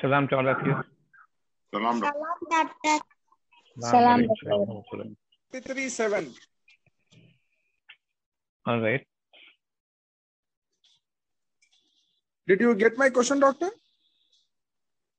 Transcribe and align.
Salam 0.00 0.28
to 0.28 0.36
all 0.36 0.48
of 0.48 0.56
you. 0.66 0.76
Salam. 1.74 2.00
doctor. 2.00 2.98
Salam, 3.78 4.26
Salam. 4.90 5.16
337. 5.52 6.34
All 8.66 8.80
right. 8.80 9.06
Did 12.46 12.60
you 12.60 12.74
get 12.74 12.96
my 12.96 13.10
question, 13.10 13.40
doctor? 13.40 13.70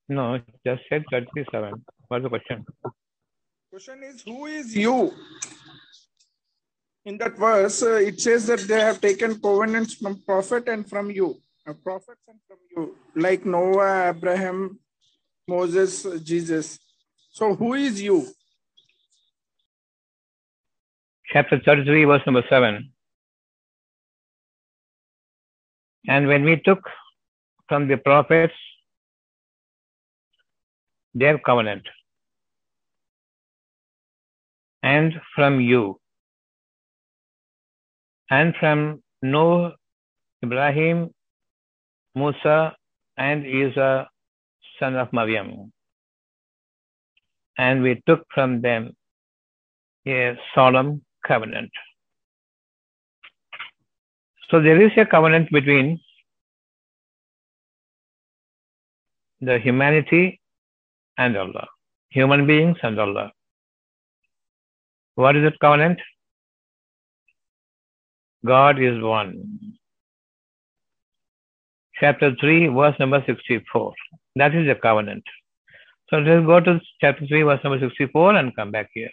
No, 0.09 0.39
just 0.65 0.81
said 0.89 1.03
37. 1.11 1.85
What's 2.07 2.23
the 2.23 2.29
question? 2.29 2.65
Question 3.69 4.03
is, 4.03 4.21
who 4.23 4.47
is 4.47 4.75
you? 4.75 5.13
In 7.05 7.17
that 7.19 7.37
verse, 7.37 7.83
uh, 7.83 7.95
it 7.95 8.19
says 8.19 8.47
that 8.47 8.59
they 8.59 8.79
have 8.81 8.99
taken 8.99 9.39
covenants 9.39 9.95
from 9.95 10.21
prophet 10.23 10.67
and 10.67 10.87
from 10.87 11.09
you. 11.09 11.40
Prophets 11.65 12.21
and 12.27 12.39
from 12.47 12.57
you, 12.75 12.95
like 13.15 13.45
Noah, 13.45 14.09
Abraham, 14.09 14.79
Moses, 15.47 16.05
Jesus. 16.23 16.79
So 17.31 17.55
who 17.55 17.75
is 17.75 18.01
you? 18.01 18.27
Chapter 21.31 21.61
33, 21.63 22.05
verse 22.05 22.21
number 22.25 22.43
7. 22.49 22.91
And 26.07 26.27
when 26.27 26.43
we 26.43 26.57
took 26.57 26.79
from 27.69 27.87
the 27.87 27.97
prophets 27.97 28.53
their 31.13 31.37
covenant, 31.37 31.83
and 34.81 35.13
from 35.35 35.61
you, 35.61 35.99
and 38.31 38.55
from 38.59 39.03
Noah, 39.21 39.75
Ibrahim, 40.43 41.11
Musa, 42.15 42.75
and 43.17 43.45
Isa, 43.45 44.09
son 44.79 44.95
of 44.95 45.11
Maryam. 45.13 45.71
And 47.57 47.81
we 47.83 48.01
took 48.07 48.25
from 48.33 48.61
them 48.61 48.95
a 50.07 50.37
solemn 50.55 51.03
covenant. 51.25 51.71
So 54.49 54.61
there 54.61 54.81
is 54.81 54.91
a 54.97 55.05
covenant 55.05 55.49
between 55.51 55.99
the 59.39 59.59
humanity 59.59 60.39
and 61.17 61.37
Allah, 61.37 61.67
human 62.09 62.45
beings 62.47 62.77
and 62.83 62.99
Allah. 62.99 63.31
What 65.15 65.35
is 65.35 65.43
that 65.43 65.59
covenant? 65.59 65.99
God 68.45 68.81
is 68.81 69.01
one. 69.01 69.77
Chapter 72.01 72.35
3, 72.39 72.67
verse 72.69 72.95
number 72.99 73.23
64. 73.27 73.93
That 74.35 74.55
is 74.55 74.67
the 74.67 74.73
covenant. 74.73 75.23
So 76.09 76.17
let's 76.17 76.45
go 76.45 76.59
to 76.59 76.81
chapter 76.99 77.27
3, 77.27 77.43
verse 77.43 77.59
number 77.63 77.79
64 77.79 78.35
and 78.37 78.55
come 78.55 78.71
back 78.71 78.89
here. 78.93 79.11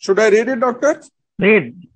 Should 0.00 0.18
I 0.18 0.30
read 0.30 0.48
it, 0.48 0.60
doctor? 0.60 1.00
Read. 1.38 1.88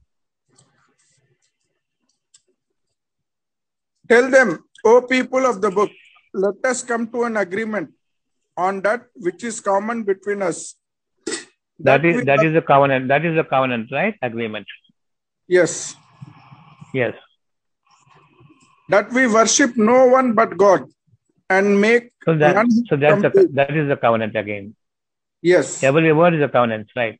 Tell 4.08 4.30
them, 4.30 4.58
O 4.84 5.00
people 5.00 5.46
of 5.46 5.62
the 5.62 5.70
book, 5.70 5.90
let 6.34 6.62
us 6.64 6.82
come 6.82 7.08
to 7.12 7.22
an 7.24 7.38
agreement 7.38 7.90
on 8.56 8.82
that 8.82 9.06
which 9.14 9.42
is 9.42 9.60
common 9.60 10.02
between 10.02 10.42
us. 10.42 10.74
That 11.80 12.04
is 12.04 12.16
we 12.16 12.24
that 12.24 12.44
is 12.44 12.52
the 12.52 12.62
covenant. 12.62 13.08
That 13.08 13.24
is 13.24 13.34
the 13.34 13.44
covenant, 13.44 13.90
right? 13.90 14.14
Agreement. 14.22 14.66
Yes. 15.48 15.96
Yes. 16.92 17.14
That 18.90 19.10
we 19.12 19.26
worship 19.26 19.76
no 19.76 20.06
one 20.06 20.34
but 20.34 20.56
God 20.58 20.84
and 21.48 21.80
make 21.80 22.12
So 22.24 22.36
that 22.36 22.54
none 22.54 22.70
so 22.86 22.96
that's 22.96 23.22
the 23.22 23.48
that 23.54 23.76
is 23.76 23.88
the 23.88 23.96
covenant 23.96 24.36
again. 24.36 24.74
Yes. 25.40 25.82
Every 25.82 26.12
word 26.12 26.34
is 26.34 26.42
a 26.42 26.48
covenant, 26.48 26.90
right? 26.94 27.18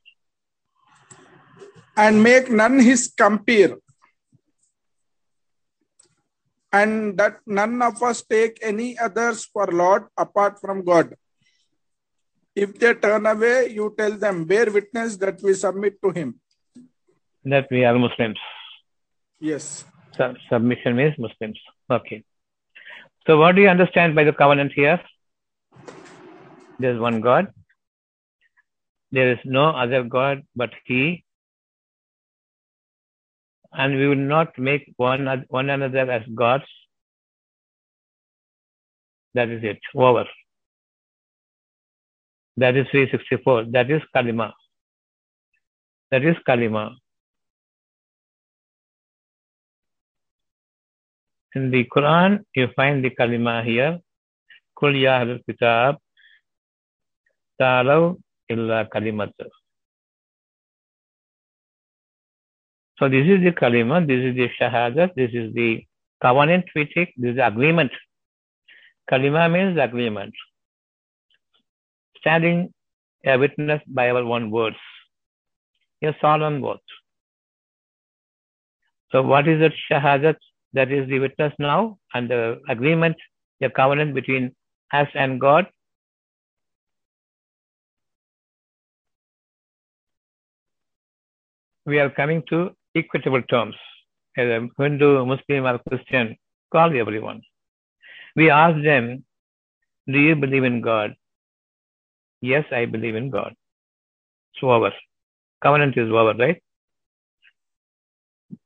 And 1.97 2.22
make 2.22 2.50
none 2.50 2.78
his 2.78 3.12
compeer. 3.16 3.77
And 6.72 7.16
that 7.19 7.38
none 7.47 7.81
of 7.82 8.03
us 8.03 8.22
take 8.22 8.59
any 8.60 8.99
others 8.99 9.44
for 9.44 9.66
Lord 9.66 10.04
apart 10.19 10.60
from 10.60 10.84
God. 10.84 11.15
If 12.56 12.78
they 12.78 12.94
turn 12.94 13.27
away, 13.27 13.71
you 13.71 13.94
tell 13.97 14.12
them, 14.12 14.44
bear 14.44 14.71
witness 14.71 15.16
that 15.19 15.41
we 15.43 15.54
submit 15.54 16.00
to 16.03 16.10
him. 16.10 16.41
That 17.44 17.69
we 17.71 17.84
are 17.84 17.99
Muslims. 17.99 18.38
Yes. 19.38 19.84
Sub- 20.16 20.37
submission 20.49 20.97
means 20.97 21.15
Muslims. 21.19 21.59
Okay. 21.91 22.25
So 23.27 23.38
what 23.38 23.54
do 23.56 23.62
you 23.62 23.69
understand 23.69 24.15
by 24.15 24.25
the 24.25 24.33
covenant 24.33 24.72
here? 24.75 25.00
There 26.78 26.94
is 26.94 27.00
one 27.00 27.21
God. 27.21 27.53
There 29.12 29.33
is 29.33 29.38
no 29.44 29.71
other 29.71 30.03
God 30.03 30.43
but 30.56 30.71
He. 30.84 31.24
And 33.77 33.97
we 33.97 34.07
will 34.09 34.17
not 34.17 34.57
make 34.59 34.93
one, 34.97 35.45
one 35.49 35.71
another 35.71 36.11
as 36.11 36.23
gods. 36.35 36.65
That 39.35 39.49
is 39.49 39.62
it. 39.65 39.81
Over. 39.95 40.27
That 42.57 42.77
is 42.77 42.87
364. 42.93 43.65
That 43.73 43.91
is 43.91 44.01
Kalima. 44.15 44.53
That 46.13 46.25
is 46.25 46.37
Kalima. 46.49 46.95
In 51.57 51.71
the 51.71 51.84
Quran, 51.84 52.41
you 52.57 52.69
find 52.75 53.05
the 53.05 53.11
kalima 53.11 53.65
here. 53.65 54.01
Kul 54.77 54.97
ya 54.97 55.25
kitab, 55.49 55.99
ta'alaw 57.61 58.17
illa 58.49 58.89
kalimat. 58.93 59.31
So 62.99 63.09
this 63.09 63.27
is 63.27 63.43
the 63.43 63.50
kalima, 63.50 64.06
this 64.06 64.22
is 64.22 64.37
the 64.37 64.49
shahadat, 64.60 65.15
this 65.16 65.31
is 65.32 65.53
the 65.55 65.84
covenant 66.22 66.65
we 66.77 66.84
take, 66.87 67.12
this 67.16 67.31
is 67.31 67.37
the 67.37 67.47
agreement. 67.47 67.91
Kalima 69.10 69.50
means 69.50 69.78
agreement. 69.78 70.32
Standing 72.19 72.72
a 73.27 73.37
witness 73.37 73.83
by 73.87 74.10
our 74.10 74.19
own 74.19 74.50
words. 74.50 74.77
A 76.03 76.15
solemn 76.21 76.62
oath. 76.65 76.78
So 79.10 79.22
what 79.22 79.49
is 79.49 79.60
that 79.60 79.72
shahadat? 79.91 80.37
That 80.75 80.91
is 80.91 81.09
the 81.09 81.19
witness 81.19 81.53
now 81.59 81.99
and 82.12 82.28
the 82.28 82.60
agreement, 82.69 83.16
the 83.60 83.71
covenant 83.71 84.15
between 84.15 84.54
us 84.93 85.09
and 85.15 85.41
God. 85.41 85.66
We 91.87 92.00
are 92.00 92.10
coming 92.10 92.43
to 92.49 92.71
equitable 92.94 93.43
terms. 93.43 93.77
A 94.37 94.69
Hindu, 94.78 95.25
Muslim, 95.27 95.66
or 95.66 95.78
Christian, 95.88 96.37
call 96.72 96.99
everyone. 96.99 97.41
We 98.37 98.50
ask 98.50 98.82
them, 98.82 99.24
Do 100.09 100.19
you 100.19 100.34
believe 100.34 100.65
in 100.65 100.80
God? 100.80 101.15
Yes, 102.41 102.65
I 102.72 102.86
believe 102.86 103.15
in 103.15 103.30
God. 103.30 103.54
It's 104.53 104.63
over. 104.63 104.92
Covenant 105.63 105.97
is 105.97 106.10
over, 106.10 106.34
right? 106.34 106.60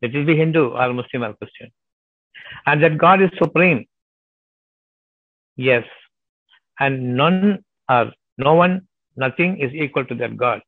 It 0.00 0.14
will 0.14 0.24
be 0.24 0.36
Hindu 0.36 0.70
or 0.70 0.92
Muslim 0.92 1.22
or 1.24 1.34
Christian. 1.34 1.70
And 2.66 2.82
that 2.82 2.98
God 2.98 3.22
is 3.22 3.30
supreme. 3.38 3.86
Yes. 5.56 5.84
And 6.80 7.16
none 7.16 7.64
or 7.88 8.12
no 8.38 8.54
one, 8.54 8.88
nothing 9.16 9.58
is 9.58 9.72
equal 9.74 10.04
to 10.06 10.14
that 10.16 10.36
God. 10.36 10.60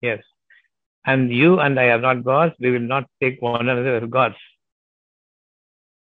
Yes 0.00 0.20
and 1.10 1.32
you 1.40 1.58
and 1.64 1.78
I 1.84 1.86
are 1.94 2.00
not 2.06 2.24
gods, 2.24 2.54
we 2.60 2.70
will 2.74 2.88
not 2.94 3.04
take 3.22 3.42
one 3.42 3.68
another 3.68 3.96
as 3.96 4.08
gods. 4.18 4.36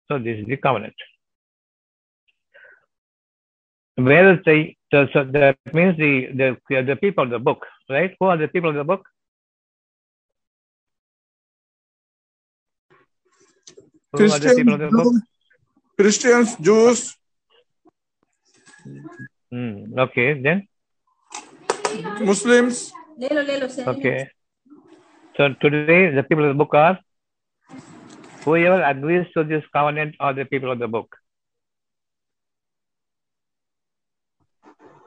So 0.08 0.18
this 0.18 0.38
is 0.40 0.46
the 0.46 0.56
covenant. 0.56 0.98
Where 4.08 4.32
is 4.32 4.40
the, 4.44 4.74
so, 4.90 5.06
so 5.12 5.24
that 5.24 5.58
means 5.78 5.96
the, 5.96 6.12
the, 6.40 6.82
the 6.82 6.96
people 6.96 7.24
of 7.24 7.30
the 7.30 7.38
book, 7.38 7.66
right? 7.88 8.16
Who 8.18 8.26
are 8.26 8.36
the 8.36 8.48
people 8.48 8.70
of 8.70 8.76
the 8.76 8.84
book? 8.84 9.06
Christians, 14.16 14.44
the 14.44 14.54
people 14.56 14.74
of 14.74 14.80
the 14.80 14.90
book? 14.90 15.14
Christians, 15.96 16.56
Jews. 16.56 17.16
Mm, 19.52 19.98
okay, 20.06 20.40
then? 20.40 20.66
Muslims. 22.20 22.92
Okay. 23.86 24.30
So 25.36 25.54
today 25.60 26.14
the 26.14 26.22
people 26.22 26.44
of 26.44 26.56
the 26.56 26.58
book 26.58 26.74
are 26.74 26.98
whoever 28.44 28.82
agrees 28.82 29.26
to 29.34 29.44
this 29.44 29.64
covenant 29.72 30.16
are 30.20 30.34
the 30.34 30.44
people 30.44 30.70
of 30.70 30.78
the 30.78 30.88
book. 30.88 31.16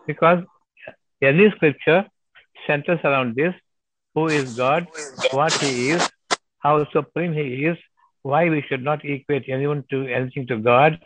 Because 0.07 0.43
every 1.21 1.51
scripture 1.51 2.05
centers 2.67 2.99
around 3.03 3.35
this 3.35 3.53
who 4.15 4.27
is 4.27 4.55
God, 4.55 4.87
what 5.31 5.53
he 5.53 5.89
is, 5.91 6.09
how 6.59 6.85
supreme 6.91 7.33
he 7.33 7.65
is, 7.65 7.77
why 8.21 8.49
we 8.49 8.61
should 8.67 8.83
not 8.83 9.03
equate 9.03 9.49
anyone 9.49 9.83
to 9.89 10.07
anything 10.07 10.47
to 10.47 10.57
God, 10.57 10.99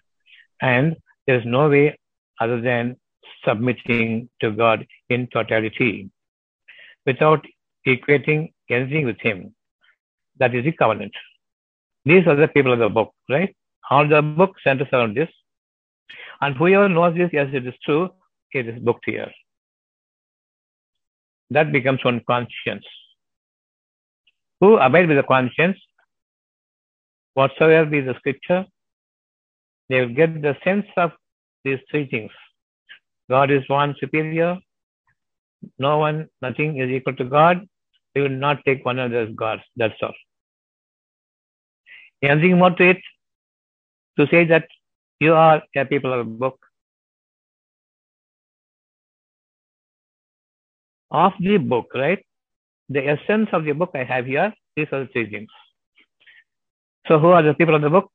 and 0.62 0.96
there 1.25 1.40
is 1.40 1.46
no 1.46 1.70
way 1.70 1.98
other 2.40 2.62
than 2.62 2.98
submitting 3.46 4.30
to 4.42 4.52
God 4.52 4.86
in 5.10 5.28
totality 5.28 6.10
without 7.06 7.46
equating 7.88 8.54
anything 8.69 9.06
with 9.06 9.19
him. 9.19 9.54
That 10.39 10.54
is 10.54 10.63
the 10.63 10.72
covenant. 10.72 11.13
These 12.06 12.28
are 12.28 12.36
the 12.36 12.48
people 12.48 12.74
of 12.74 12.80
the 12.80 12.89
book, 12.89 13.13
right? 13.30 13.56
All 13.89 14.07
the 14.07 14.22
book 14.22 14.56
centers 14.63 14.88
around 14.94 15.16
this. 15.16 15.30
And 16.42 16.56
whoever 16.56 16.88
knows 16.88 17.16
this, 17.16 17.30
yes, 17.34 17.50
it 17.51 17.66
is 17.66 17.74
true, 17.84 18.10
it 18.51 18.68
is 18.68 18.80
booked 18.80 19.06
here. 19.06 19.31
That 21.50 21.72
becomes 21.72 22.04
one 22.04 22.22
conscience. 22.28 22.86
Who 24.62 24.78
abide 24.78 25.07
with 25.07 25.18
the 25.18 25.24
conscience, 25.24 25.78
whatsoever 27.34 27.89
be 27.89 28.01
the 28.01 28.16
scripture, 28.16 28.66
they 29.89 30.01
will 30.01 30.13
get 30.13 30.42
the 30.42 30.56
sense 30.63 30.86
of 30.98 31.12
these 31.63 31.80
three 31.89 32.07
things. 32.07 32.31
God 33.30 33.51
is 33.51 33.68
one 33.68 33.95
superior, 34.00 34.57
no 35.80 35.98
one, 35.98 36.28
nothing 36.42 36.78
is 36.78 36.89
equal 36.89 37.16
to 37.16 37.25
God. 37.25 37.68
We 38.18 38.24
will 38.24 38.38
not 38.44 38.66
take 38.66 38.84
one 38.84 38.98
another 38.98 39.19
as 39.28 39.36
gods. 39.36 39.62
That's 39.75 39.94
all. 40.02 40.16
Anything 42.24 42.58
more 42.58 42.72
to 42.72 42.90
it? 42.90 42.98
To 44.18 44.25
say 44.31 44.44
that 44.46 44.66
you 45.19 45.36
are 45.36 45.62
a 45.75 45.86
people 45.86 46.14
of 46.14 46.25
the 46.25 46.31
book. 46.44 46.58
Of 51.12 51.34
the 51.40 51.58
book, 51.58 51.92
right? 51.94 52.25
The 52.90 53.08
essence 53.08 53.50
of 53.54 53.66
the 53.66 53.74
book 53.74 53.92
I 53.94 54.04
have 54.04 54.25
here, 54.25 54.52
these 54.75 54.88
are 54.92 55.02
the 55.02 55.10
three 55.13 55.30
things. 55.30 55.50
So 57.08 57.20
who 57.20 57.28
are 57.28 57.44
the 57.44 57.54
people 57.54 57.75
of 57.75 57.84
the 57.84 57.92
book? 57.92 58.12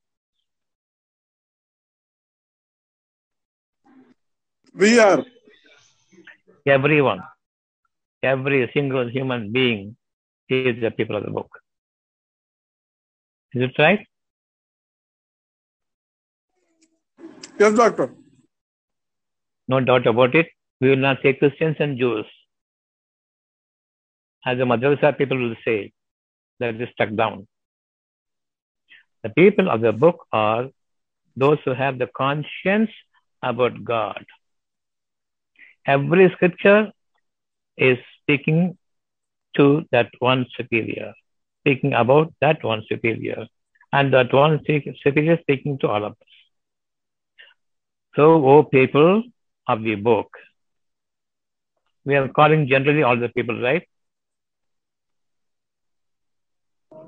we 4.75 4.99
are. 4.99 5.25
Everyone. 6.67 7.23
Every 8.23 8.71
single 8.73 9.09
human 9.09 9.53
being 9.53 9.97
is 10.49 10.81
the 10.81 10.91
people 10.91 11.17
of 11.17 11.25
the 11.25 11.31
book. 11.31 11.51
Is 13.55 13.63
it 13.63 13.79
right? 13.79 14.07
Yes, 17.59 17.75
doctor. 17.75 18.15
No 19.69 19.81
doubt 19.81 20.07
about 20.07 20.35
it. 20.35 20.49
We 20.81 20.91
will 20.91 20.97
not 20.97 21.19
say 21.23 21.35
Christians 21.35 21.77
and 21.81 21.99
Jews. 21.99 22.27
As 24.45 24.59
the 24.59 24.65
madrasa 24.65 25.17
people 25.17 25.39
will 25.39 25.57
say, 25.65 25.93
that 26.59 26.81
is 26.81 26.89
stuck 26.93 27.15
down. 27.15 27.47
The 29.23 29.31
people 29.31 29.71
of 29.71 29.81
the 29.81 29.93
book 29.93 30.27
are 30.33 30.69
those 31.37 31.59
who 31.65 31.73
have 31.73 31.99
the 31.99 32.09
conscience 32.17 32.91
about 33.43 33.85
God. 33.85 34.25
Every 35.87 36.31
scripture 36.33 36.93
is 37.77 37.99
speaking 38.23 38.77
to 39.57 39.85
that 39.93 40.11
one 40.19 40.47
superior, 40.57 41.13
speaking 41.61 41.93
about 41.93 42.33
that 42.41 42.63
one 42.65 42.83
superior, 42.89 43.47
and 43.93 44.13
that 44.13 44.33
one 44.33 44.61
superior 45.03 45.39
speaking 45.43 45.79
to 45.79 45.89
all 45.89 46.05
of 46.05 46.13
us. 46.13 46.17
So, 48.17 48.45
O 48.47 48.63
people 48.65 49.23
of 49.69 49.83
the 49.83 49.95
book, 49.97 50.29
we 52.05 52.17
are 52.17 52.29
calling 52.29 52.69
generally 52.69 53.03
all 53.03 53.17
the 53.17 53.29
people, 53.29 53.61
right? 53.61 53.87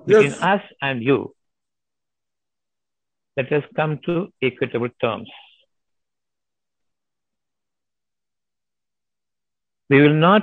Between 0.06 0.32
Yes. 0.32 0.43
us 0.43 0.61
and 0.82 1.02
you, 1.02 1.34
let 3.37 3.52
us 3.52 3.64
come 3.76 3.99
to 4.06 4.32
equitable 4.43 4.88
terms. 5.00 5.28
We 9.90 10.00
will 10.02 10.14
not 10.14 10.43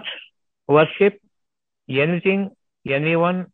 worship 0.67 1.19
anything, 1.89 2.51
anyone 2.87 3.47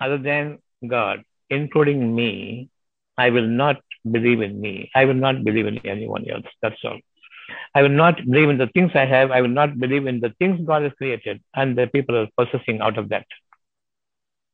other 0.00 0.18
than 0.18 0.58
God, 0.86 1.22
including 1.50 2.14
me. 2.14 2.68
I 3.16 3.30
will 3.30 3.46
not 3.46 3.76
believe 4.10 4.40
in 4.40 4.60
me. 4.60 4.90
I 4.94 5.04
will 5.04 5.14
not 5.14 5.44
believe 5.44 5.66
in 5.66 5.78
anyone 5.86 6.28
else. 6.30 6.46
That's 6.62 6.82
all. 6.84 6.98
I 7.74 7.82
will 7.82 7.88
not 7.88 8.16
believe 8.24 8.50
in 8.50 8.58
the 8.58 8.68
things 8.68 8.92
I 8.94 9.06
have. 9.06 9.30
I 9.30 9.40
will 9.40 9.48
not 9.48 9.78
believe 9.78 10.06
in 10.06 10.20
the 10.20 10.34
things 10.38 10.64
God 10.66 10.82
has 10.82 10.92
created 10.92 11.42
and 11.54 11.76
the 11.76 11.86
people 11.86 12.16
are 12.16 12.28
possessing 12.36 12.80
out 12.80 12.98
of 12.98 13.08
that. 13.08 13.26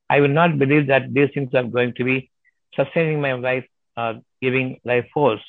I 0.09 0.21
will 0.21 0.29
not 0.29 0.59
believe 0.59 0.87
that 0.89 1.13
these 1.13 1.31
things 1.35 1.55
are 1.55 1.65
going 1.65 1.95
to 1.95 2.05
be 2.05 2.31
sustaining 2.75 3.21
my 3.21 3.33
life, 3.33 3.67
uh, 3.97 4.15
giving 4.41 4.81
life 4.85 5.07
force. 5.13 5.43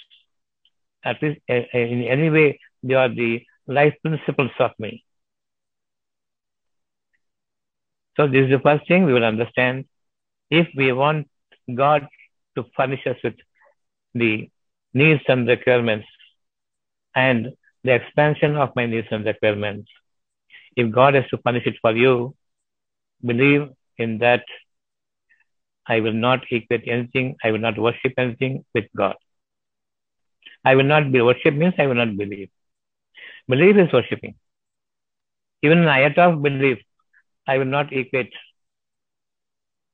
At 1.03 1.21
least 1.21 1.42
uh, 1.50 1.62
in 1.74 2.03
any 2.03 2.30
way, 2.30 2.59
they 2.83 2.95
are 2.95 3.09
the 3.09 3.44
life 3.68 3.94
principles 4.03 4.51
of 4.59 4.71
me. 4.80 5.03
So 8.18 8.28
this 8.28 8.46
is 8.46 8.52
the 8.52 8.60
first 8.60 8.88
thing 8.88 9.06
we 9.06 9.14
will 9.14 9.26
understand. 9.26 9.86
If 10.50 10.68
we 10.76 10.92
want 10.92 11.28
God 11.74 12.08
to 12.56 12.66
furnish 12.76 13.06
us 13.08 13.18
with 13.24 13.36
the 14.14 14.50
needs 14.94 15.22
and 15.28 15.48
requirements 15.48 16.08
and 17.16 17.50
the 17.84 17.94
expansion 17.94 18.56
of 18.56 18.76
my 18.76 18.86
needs 18.86 19.08
and 19.12 19.26
requirements, 19.26 19.90
if 20.76 20.92
God 20.92 21.16
has 21.16 21.28
to 21.30 21.38
punish 21.38 21.66
it 21.66 21.76
for 21.82 21.92
you, 21.92 22.36
believe 23.24 23.70
in 23.98 24.20
that 24.20 24.44
I 25.88 26.00
will 26.00 26.14
not 26.14 26.44
equate 26.52 26.88
anything, 26.88 27.36
I 27.44 27.52
will 27.52 27.60
not 27.60 27.78
worship 27.78 28.14
anything 28.18 28.66
with 28.74 28.86
God. 28.96 29.16
I 30.64 30.76
will 30.76 30.84
not 30.84 31.12
be 31.12 31.22
worship 31.22 31.54
means 31.54 31.76
I 31.78 31.86
will 31.88 31.96
not 31.96 32.18
believe. 32.18 32.50
Belief 33.48 33.78
is 33.78 33.94
worshipping. 33.94 34.36
Even 35.62 35.80
an 35.80 35.88
iota 35.88 36.30
of 36.30 36.42
belief, 36.42 36.80
I 37.47 37.57
will 37.57 37.66
not 37.66 37.94
equate 37.94 38.33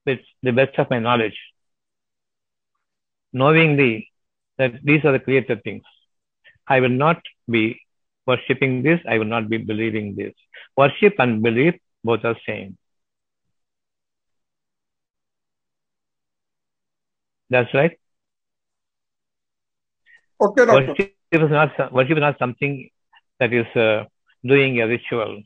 with 0.05 0.19
the 0.41 0.51
best 0.51 0.77
of 0.79 0.89
my 0.89 0.99
knowledge, 0.99 1.37
knowingly 3.33 4.09
that 4.57 4.73
these 4.83 5.03
are 5.05 5.11
the 5.11 5.19
created 5.19 5.63
things. 5.63 5.83
I 6.67 6.79
will 6.79 6.89
not 6.89 7.21
be 7.49 7.79
worshipping 8.25 8.83
this, 8.83 8.99
I 9.07 9.17
will 9.17 9.25
not 9.25 9.49
be 9.49 9.57
believing 9.57 10.15
this. 10.15 10.33
Worship 10.77 11.15
and 11.19 11.41
belief 11.41 11.75
both 12.03 12.23
are 12.23 12.35
same. 12.47 12.77
That's 17.49 17.73
right. 17.73 17.99
Okay, 20.39 20.65
doctor. 20.65 20.87
Worship 20.87 21.13
is 21.31 21.51
not 21.51 21.93
worship 21.93 22.17
is 22.17 22.21
not 22.21 22.39
something 22.39 22.89
that 23.39 23.53
is 23.53 23.67
uh, 23.75 24.05
doing 24.43 24.79
a 24.81 24.87
ritual, 24.87 25.41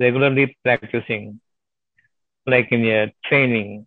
regularly 0.00 0.56
practicing, 0.64 1.40
like 2.46 2.68
in 2.70 2.84
a 2.86 3.12
training. 3.24 3.86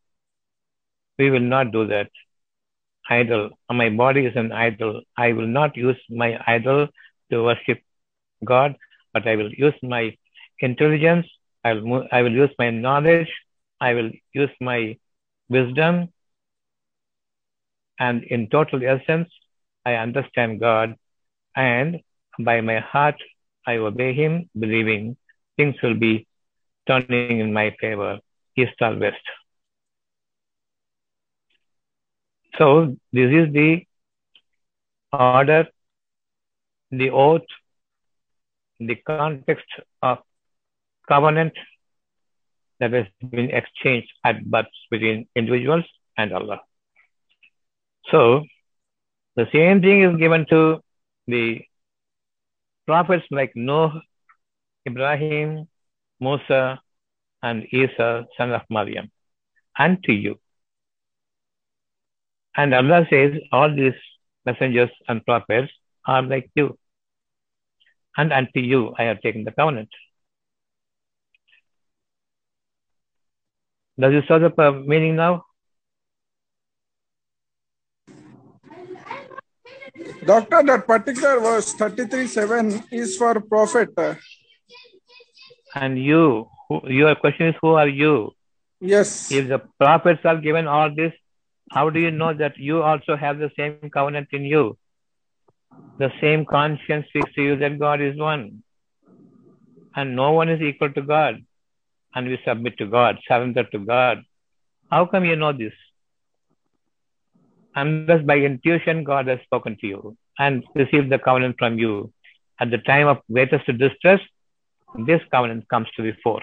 We 1.17 1.29
will 1.29 1.39
not 1.55 1.71
do 1.71 1.87
that. 1.87 2.09
Idol. 3.09 3.49
My 3.69 3.89
body 3.89 4.25
is 4.25 4.35
an 4.35 4.51
idol. 4.51 5.01
I 5.17 5.33
will 5.33 5.47
not 5.47 5.75
use 5.75 5.97
my 6.09 6.39
idol 6.47 6.87
to 7.29 7.43
worship 7.43 7.81
God, 8.45 8.75
but 9.13 9.27
I 9.27 9.35
will 9.35 9.51
use 9.51 9.73
my 9.83 10.15
intelligence. 10.59 11.27
I 11.63 11.73
will, 11.73 12.07
I 12.11 12.21
will 12.21 12.31
use 12.31 12.51
my 12.57 12.69
knowledge. 12.69 13.29
I 13.79 13.93
will 13.93 14.11
use 14.33 14.49
my 14.59 14.97
wisdom. 15.49 16.09
And 17.99 18.23
in 18.23 18.49
total 18.49 18.81
essence, 18.83 19.29
I 19.85 19.95
understand 19.95 20.59
God. 20.59 20.95
And 21.55 22.01
by 22.39 22.61
my 22.61 22.79
heart, 22.79 23.15
I 23.67 23.77
obey 23.77 24.13
Him, 24.13 24.49
believing 24.57 25.17
things 25.57 25.75
will 25.81 25.95
be 25.95 26.27
turning 26.87 27.39
in 27.39 27.53
my 27.53 27.75
favor, 27.79 28.19
east 28.55 28.73
or 28.81 28.95
west. 28.97 29.21
So, 32.57 32.95
this 33.13 33.31
is 33.31 33.53
the 33.53 33.85
order, 35.11 35.67
the 36.91 37.09
oath, 37.09 37.41
the 38.79 38.95
context 38.95 39.67
of 40.01 40.19
covenant 41.07 41.53
that 42.79 42.93
has 42.93 43.05
been 43.29 43.51
exchanged 43.51 44.11
at 44.23 44.43
birth 44.43 44.65
between 44.89 45.27
individuals 45.35 45.85
and 46.17 46.33
Allah. 46.33 46.61
So, 48.09 48.43
the 49.35 49.47
same 49.53 49.81
thing 49.81 50.01
is 50.01 50.17
given 50.17 50.45
to 50.49 50.81
the 51.27 51.61
prophets 52.85 53.25
like 53.31 53.53
Noah, 53.55 54.01
Ibrahim, 54.87 55.67
Musa, 56.19 56.81
and 57.41 57.65
Isa, 57.71 58.25
son 58.37 58.51
of 58.51 58.61
Maryam, 58.69 59.11
and 59.77 60.03
to 60.03 60.13
you. 60.13 60.39
And 62.55 62.73
Allah 62.73 63.05
says, 63.09 63.33
all 63.51 63.73
these 63.73 63.93
messengers 64.45 64.89
and 65.07 65.25
prophets 65.25 65.71
are 66.05 66.21
like 66.21 66.49
you. 66.55 66.77
And 68.17 68.33
unto 68.33 68.59
you 68.59 68.93
I 68.97 69.03
have 69.03 69.21
taken 69.21 69.43
the 69.43 69.51
covenant. 69.51 69.89
Does 73.99 74.13
it 74.13 74.25
show 74.27 74.39
the 74.39 74.83
meaning 74.85 75.15
now? 75.15 75.45
Doctor, 80.25 80.63
that 80.63 80.87
particular 80.87 81.39
verse 81.39 81.73
33 81.73 82.27
7 82.27 82.83
is 82.91 83.17
for 83.17 83.39
prophet. 83.41 83.89
And 85.75 85.97
you, 85.97 86.49
who, 86.67 86.81
your 86.87 87.15
question 87.15 87.47
is, 87.47 87.55
who 87.61 87.69
are 87.69 87.87
you? 87.87 88.31
Yes. 88.79 89.31
If 89.31 89.47
the 89.47 89.59
prophets 89.79 90.21
are 90.25 90.37
given 90.37 90.67
all 90.67 90.93
this, 90.93 91.13
how 91.71 91.89
do 91.89 91.99
you 91.99 92.11
know 92.11 92.33
that 92.33 92.57
you 92.57 92.81
also 92.81 93.15
have 93.15 93.37
the 93.37 93.51
same 93.57 93.89
covenant 93.91 94.29
in 94.31 94.43
you? 94.43 94.77
The 95.97 96.11
same 96.19 96.45
conscience 96.45 97.07
speaks 97.07 97.33
to 97.35 97.41
you 97.41 97.55
that 97.57 97.79
God 97.79 98.01
is 98.01 98.17
one. 98.17 98.63
And 99.95 100.15
no 100.15 100.31
one 100.31 100.49
is 100.49 100.61
equal 100.61 100.91
to 100.93 101.01
God. 101.01 101.45
And 102.13 102.27
we 102.27 102.39
submit 102.45 102.77
to 102.79 102.87
God, 102.87 103.19
surrender 103.27 103.63
to 103.63 103.79
God. 103.79 104.23
How 104.89 105.05
come 105.05 105.23
you 105.23 105.35
know 105.35 105.53
this? 105.53 105.73
Unless 107.75 108.23
by 108.23 108.37
intuition 108.37 109.05
God 109.05 109.27
has 109.27 109.39
spoken 109.43 109.77
to 109.79 109.87
you 109.87 110.17
and 110.37 110.65
received 110.75 111.09
the 111.09 111.19
covenant 111.19 111.55
from 111.57 111.79
you. 111.79 112.11
At 112.59 112.71
the 112.71 112.79
time 112.79 113.07
of 113.07 113.19
greatest 113.31 113.65
distress, 113.77 114.19
this 114.95 115.21
covenant 115.31 115.67
comes 115.69 115.87
to 115.95 116.03
the 116.03 116.13
fore. 116.23 116.41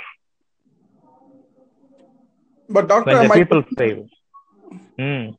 But 2.68 2.88
doctor, 2.88 3.12
When 3.12 3.22
the 3.22 3.28
my- 3.28 3.38
people 3.38 3.62
fail. 3.76 4.06
Hmm. 4.98 5.30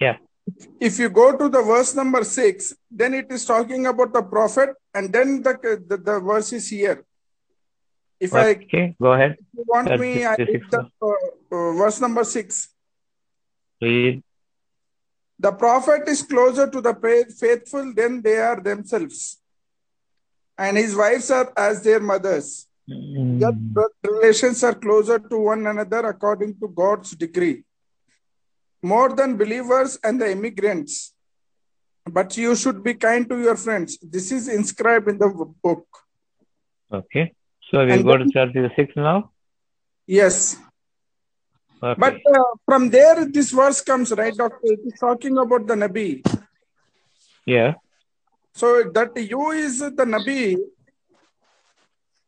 yeah. 0.00 0.16
if 0.80 0.98
you 0.98 1.08
go 1.10 1.36
to 1.36 1.48
the 1.48 1.62
verse 1.62 1.94
number 1.94 2.22
six, 2.22 2.72
then 2.90 3.14
it 3.14 3.26
is 3.30 3.44
talking 3.44 3.86
about 3.86 4.12
the 4.12 4.22
prophet, 4.22 4.70
and 4.94 5.12
then 5.12 5.42
the 5.42 5.54
the, 5.88 5.96
the 5.96 6.20
verse 6.20 6.52
is 6.52 6.68
here. 6.68 7.04
If 8.20 8.32
I 8.32 8.50
Okay, 8.50 8.94
go 9.00 9.12
ahead. 9.12 9.32
if 9.32 9.46
you 9.52 9.64
want 9.66 9.88
That's 9.88 10.00
me, 10.00 10.24
I 10.24 10.36
read 10.36 10.62
the 10.70 10.82
uh, 11.02 11.08
uh, 11.56 11.72
verse 11.80 12.00
number 12.00 12.24
six. 12.24 12.68
Read. 13.82 14.22
The 15.38 15.52
prophet 15.52 16.08
is 16.08 16.22
closer 16.22 16.70
to 16.70 16.80
the 16.80 16.94
faithful 17.38 17.92
than 17.92 18.22
they 18.22 18.38
are 18.38 18.58
themselves, 18.60 19.38
and 20.58 20.76
his 20.76 20.94
wives 20.96 21.30
are 21.30 21.52
as 21.56 21.82
their 21.82 22.00
mothers. 22.00 22.66
Their 22.88 23.52
Hmm. 23.52 23.78
relations 24.08 24.62
are 24.62 24.74
closer 24.74 25.18
to 25.18 25.36
one 25.52 25.66
another 25.66 26.00
according 26.08 26.52
to 26.60 26.68
God's 26.68 27.10
decree. 27.22 27.64
More 28.82 29.08
than 29.14 29.36
believers 29.36 29.98
and 30.04 30.20
the 30.20 30.30
immigrants. 30.30 31.12
But 32.18 32.36
you 32.36 32.54
should 32.54 32.84
be 32.84 32.94
kind 32.94 33.28
to 33.28 33.36
your 33.46 33.56
friends. 33.56 33.98
This 34.00 34.30
is 34.30 34.46
inscribed 34.48 35.08
in 35.08 35.18
the 35.18 35.28
book. 35.66 35.86
Okay. 37.00 37.24
So 37.70 37.84
we 37.84 37.92
And 37.94 38.04
go 38.04 38.16
to 38.16 38.28
chapter 38.32 38.70
6 38.76 38.94
now. 38.94 39.32
Yes. 40.06 40.56
Okay. 41.82 41.98
But 42.04 42.14
uh, 42.38 42.44
from 42.64 42.90
there, 42.90 43.24
this 43.26 43.50
verse 43.50 43.80
comes, 43.80 44.12
right, 44.12 44.34
Doctor? 44.36 44.60
It 44.62 44.80
is 44.86 44.94
talking 45.00 45.36
about 45.36 45.66
the 45.66 45.74
Nabi. 45.74 46.22
yeah. 47.44 47.74
So 48.56 48.84
that 48.94 49.14
you 49.30 49.50
is 49.50 49.80
the 49.80 50.04
Nabi. 50.12 50.56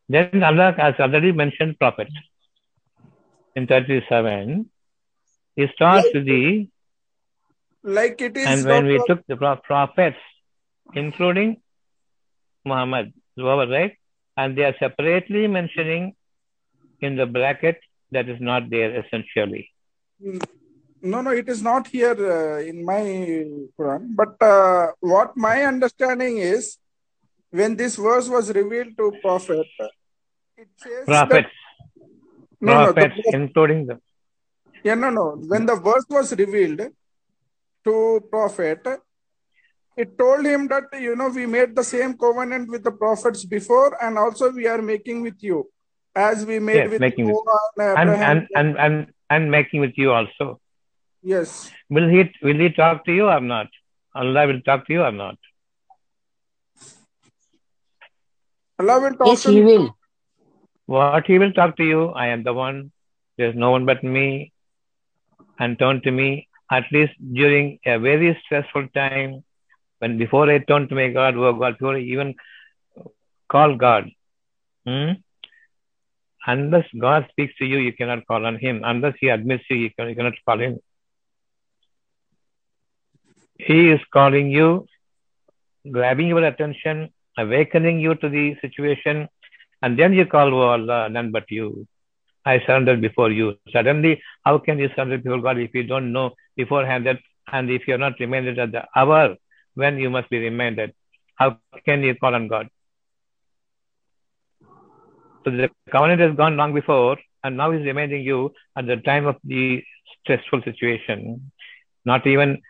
Then 0.07 0.43
Allah 0.43 0.75
has 0.77 0.93
already 0.99 1.31
mentioned 1.31 1.79
prophet. 1.79 2.09
In 3.55 3.65
37, 3.65 4.69
he 5.55 5.67
starts 5.73 6.07
with 6.13 6.25
the, 6.25 6.67
Like 7.83 8.21
it 8.21 8.37
is. 8.37 8.45
and 8.45 8.63
when 8.65 8.85
we 8.85 9.01
took 9.07 9.25
the 9.25 9.37
prophets, 9.37 10.17
including 10.93 11.61
Muhammad, 12.63 13.11
whoever, 13.35 13.67
right? 13.67 13.97
And 14.37 14.55
they 14.55 14.65
are 14.65 14.75
separately 14.79 15.47
mentioning 15.47 16.15
in 17.01 17.15
the 17.15 17.25
bracket 17.25 17.79
that 18.11 18.29
is 18.29 18.39
not 18.39 18.69
there 18.69 19.03
essentially. 19.03 19.71
Hmm. 20.21 20.37
No, 21.01 21.21
no, 21.21 21.31
it 21.31 21.47
is 21.47 21.61
not 21.61 21.87
here 21.87 22.11
uh, 22.11 22.59
in 22.59 22.83
my 22.83 23.01
Quran. 23.77 24.15
But 24.15 24.41
uh, 24.41 24.87
what 24.99 25.35
my 25.37 25.63
understanding 25.63 26.37
is, 26.37 26.77
when 27.51 27.75
this 27.75 27.95
verse 27.95 28.27
was 28.27 28.51
revealed 28.53 28.97
to 28.97 29.13
Prophet, 29.21 29.67
it 30.57 30.67
says 30.77 31.05
Prophets, 31.05 31.29
that 31.29 31.45
no, 32.61 32.85
no, 32.85 32.91
the 32.91 33.11
including 33.31 33.85
the, 33.87 33.99
yeah, 34.83 34.95
no, 34.95 35.09
no. 35.09 35.37
When 35.47 35.65
the 35.65 35.75
verse 35.75 36.05
was 36.09 36.35
revealed 36.35 36.81
to 37.85 38.21
Prophet, 38.29 38.85
it 39.95 40.17
told 40.17 40.45
him 40.45 40.67
that 40.67 40.83
you 40.99 41.15
know 41.15 41.29
we 41.29 41.45
made 41.45 41.75
the 41.75 41.83
same 41.83 42.17
covenant 42.17 42.69
with 42.69 42.83
the 42.83 42.91
prophets 42.91 43.45
before, 43.45 43.97
and 44.03 44.17
also 44.17 44.51
we 44.51 44.67
are 44.67 44.81
making 44.81 45.21
with 45.21 45.41
you, 45.41 45.69
as 46.15 46.45
we 46.45 46.59
made 46.59 46.75
Yes, 46.75 46.89
with 46.91 46.99
making 46.99 47.25
with- 47.25 47.35
and 47.77 48.09
and, 48.09 48.47
and, 48.55 48.77
and, 48.77 49.07
and 49.29 49.51
making 49.51 49.79
with 49.79 49.93
you 49.95 50.11
also. 50.11 50.59
Yes, 51.21 51.71
Will 51.89 52.07
he, 52.07 52.31
will 52.43 52.59
he 52.59 52.69
talk 52.69 53.05
to 53.05 53.11
you 53.11 53.27
or 53.27 53.39
not? 53.39 53.67
Allah 54.15 54.47
will 54.47 54.61
talk 54.61 54.85
to 54.87 54.93
you 54.93 55.01
or 55.03 55.11
not? 55.11 55.37
Allah 58.79 58.99
will 59.01 59.15
talk 59.15 59.27
Yes, 59.27 59.43
to 59.43 59.51
he 59.51 59.61
me. 59.61 59.63
will. 59.63 59.97
What 60.85 61.25
he 61.27 61.37
will 61.37 61.51
talk 61.53 61.75
to 61.77 61.83
you, 61.83 62.09
I 62.09 62.27
am 62.27 62.43
the 62.43 62.53
one, 62.53 62.91
there's 63.37 63.55
no 63.55 63.71
one 63.71 63.85
but 63.85 64.03
me, 64.03 64.51
and 65.59 65.77
turn 65.77 66.01
to 66.01 66.11
me, 66.11 66.47
at 66.71 66.85
least 66.91 67.13
during 67.33 67.79
a 67.85 67.99
very 67.99 68.39
stressful 68.45 68.87
time, 68.95 69.43
when 69.99 70.17
before 70.17 70.49
I 70.49 70.59
turn 70.59 70.87
to 70.89 70.95
my 70.95 71.09
God, 71.09 71.35
oh 71.35 71.53
God, 71.53 71.73
before 71.77 71.95
I 71.95 72.01
even 72.01 72.35
call 73.49 73.75
God. 73.75 74.09
Hmm? 74.87 75.11
Unless 76.47 76.85
God 76.99 77.27
speaks 77.29 77.53
to 77.57 77.65
you, 77.65 77.77
you 77.77 77.93
cannot 77.93 78.25
call 78.25 78.45
on 78.45 78.57
him. 78.57 78.81
Unless 78.83 79.15
he 79.19 79.29
admits 79.29 79.65
you, 79.69 79.77
you, 79.77 79.89
can, 79.91 80.09
you 80.09 80.15
cannot 80.15 80.33
call 80.45 80.59
him. 80.59 80.79
He 83.59 83.89
is 83.89 83.99
calling 84.13 84.49
you, 84.49 84.87
grabbing 85.91 86.27
your 86.27 86.43
attention, 86.45 87.09
awakening 87.37 87.99
you 87.99 88.15
to 88.15 88.29
the 88.29 88.55
situation, 88.61 89.27
and 89.81 89.99
then 89.99 90.13
you 90.13 90.25
call, 90.25 90.53
oh 90.53 90.69
Allah, 90.69 91.09
none 91.09 91.31
but 91.31 91.51
you. 91.51 91.85
I 92.45 92.59
surrender 92.65 92.95
before 92.95 93.31
you. 93.31 93.57
Suddenly, 93.71 94.21
how 94.45 94.59
can 94.59 94.79
you 94.79 94.89
surrender 94.95 95.17
before 95.17 95.41
God 95.41 95.57
if 95.59 95.73
you 95.73 95.83
don't 95.83 96.13
know 96.13 96.31
beforehand 96.55 97.05
that, 97.05 97.19
and 97.51 97.69
if 97.69 97.85
you're 97.85 97.97
not 97.97 98.19
reminded 98.19 98.57
at 98.59 98.71
the 98.71 98.85
hour 98.95 99.35
when 99.75 99.97
you 99.97 100.09
must 100.09 100.29
be 100.29 100.39
reminded? 100.39 100.93
How 101.35 101.57
can 101.85 102.01
you 102.01 102.15
call 102.15 102.35
on 102.35 102.47
God? 102.47 102.69
So 105.43 105.51
the 105.51 105.69
covenant 105.91 106.21
has 106.21 106.35
gone 106.35 106.55
long 106.55 106.73
before, 106.73 107.17
and 107.43 107.57
now 107.57 107.71
he's 107.71 107.85
reminding 107.85 108.23
you 108.23 108.53
at 108.77 108.87
the 108.87 108.97
time 108.97 109.25
of 109.25 109.35
the 109.43 109.83
stressful 110.21 110.61
situation. 110.63 111.51
Not 112.05 112.25
even 112.25 112.61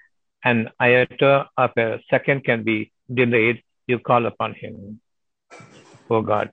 an 0.44 0.70
iota 0.80 1.50
of 1.58 1.72
a 1.78 2.00
second 2.10 2.44
can 2.44 2.64
be 2.64 2.92
delayed. 3.14 3.64
You 3.88 4.00
call 4.00 4.26
upon 4.26 4.54
him, 4.54 5.00
oh 6.10 6.22
God. 6.22 6.52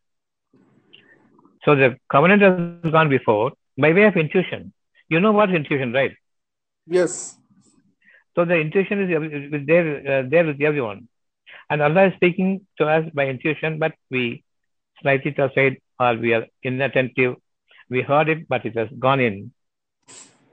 So 1.65 1.75
the 1.75 1.97
covenant 2.11 2.43
has 2.43 2.93
gone 2.93 3.09
before 3.09 3.53
by 3.77 3.93
way 3.93 4.05
of 4.05 4.17
intuition. 4.17 4.73
You 5.09 5.21
know 5.21 5.33
what 5.33 5.55
intuition, 5.55 5.93
right? 5.93 6.15
Yes. 6.87 7.37
So 8.35 8.45
the 8.45 8.55
intuition 8.55 9.03
is, 9.03 9.53
is 9.53 9.67
there, 9.67 10.21
uh, 10.21 10.29
there 10.29 10.45
with 10.45 10.61
everyone. 10.61 11.09
And 11.69 11.83
Allah 11.83 12.07
is 12.09 12.15
speaking 12.15 12.67
to 12.79 12.87
us 12.87 13.05
by 13.13 13.27
intuition, 13.27 13.79
but 13.79 13.95
we 14.11 14.45
slightly 15.03 15.35
it 15.37 15.39
aside 15.39 15.79
or 15.99 16.15
we 16.15 16.35
are 16.35 16.47
inattentive. 16.63 17.37
We 17.91 18.03
heard 18.03 18.29
it, 18.29 18.49
but 18.49 18.65
it 18.65 18.77
has 18.77 18.89
gone 18.99 19.21
in. 19.21 19.53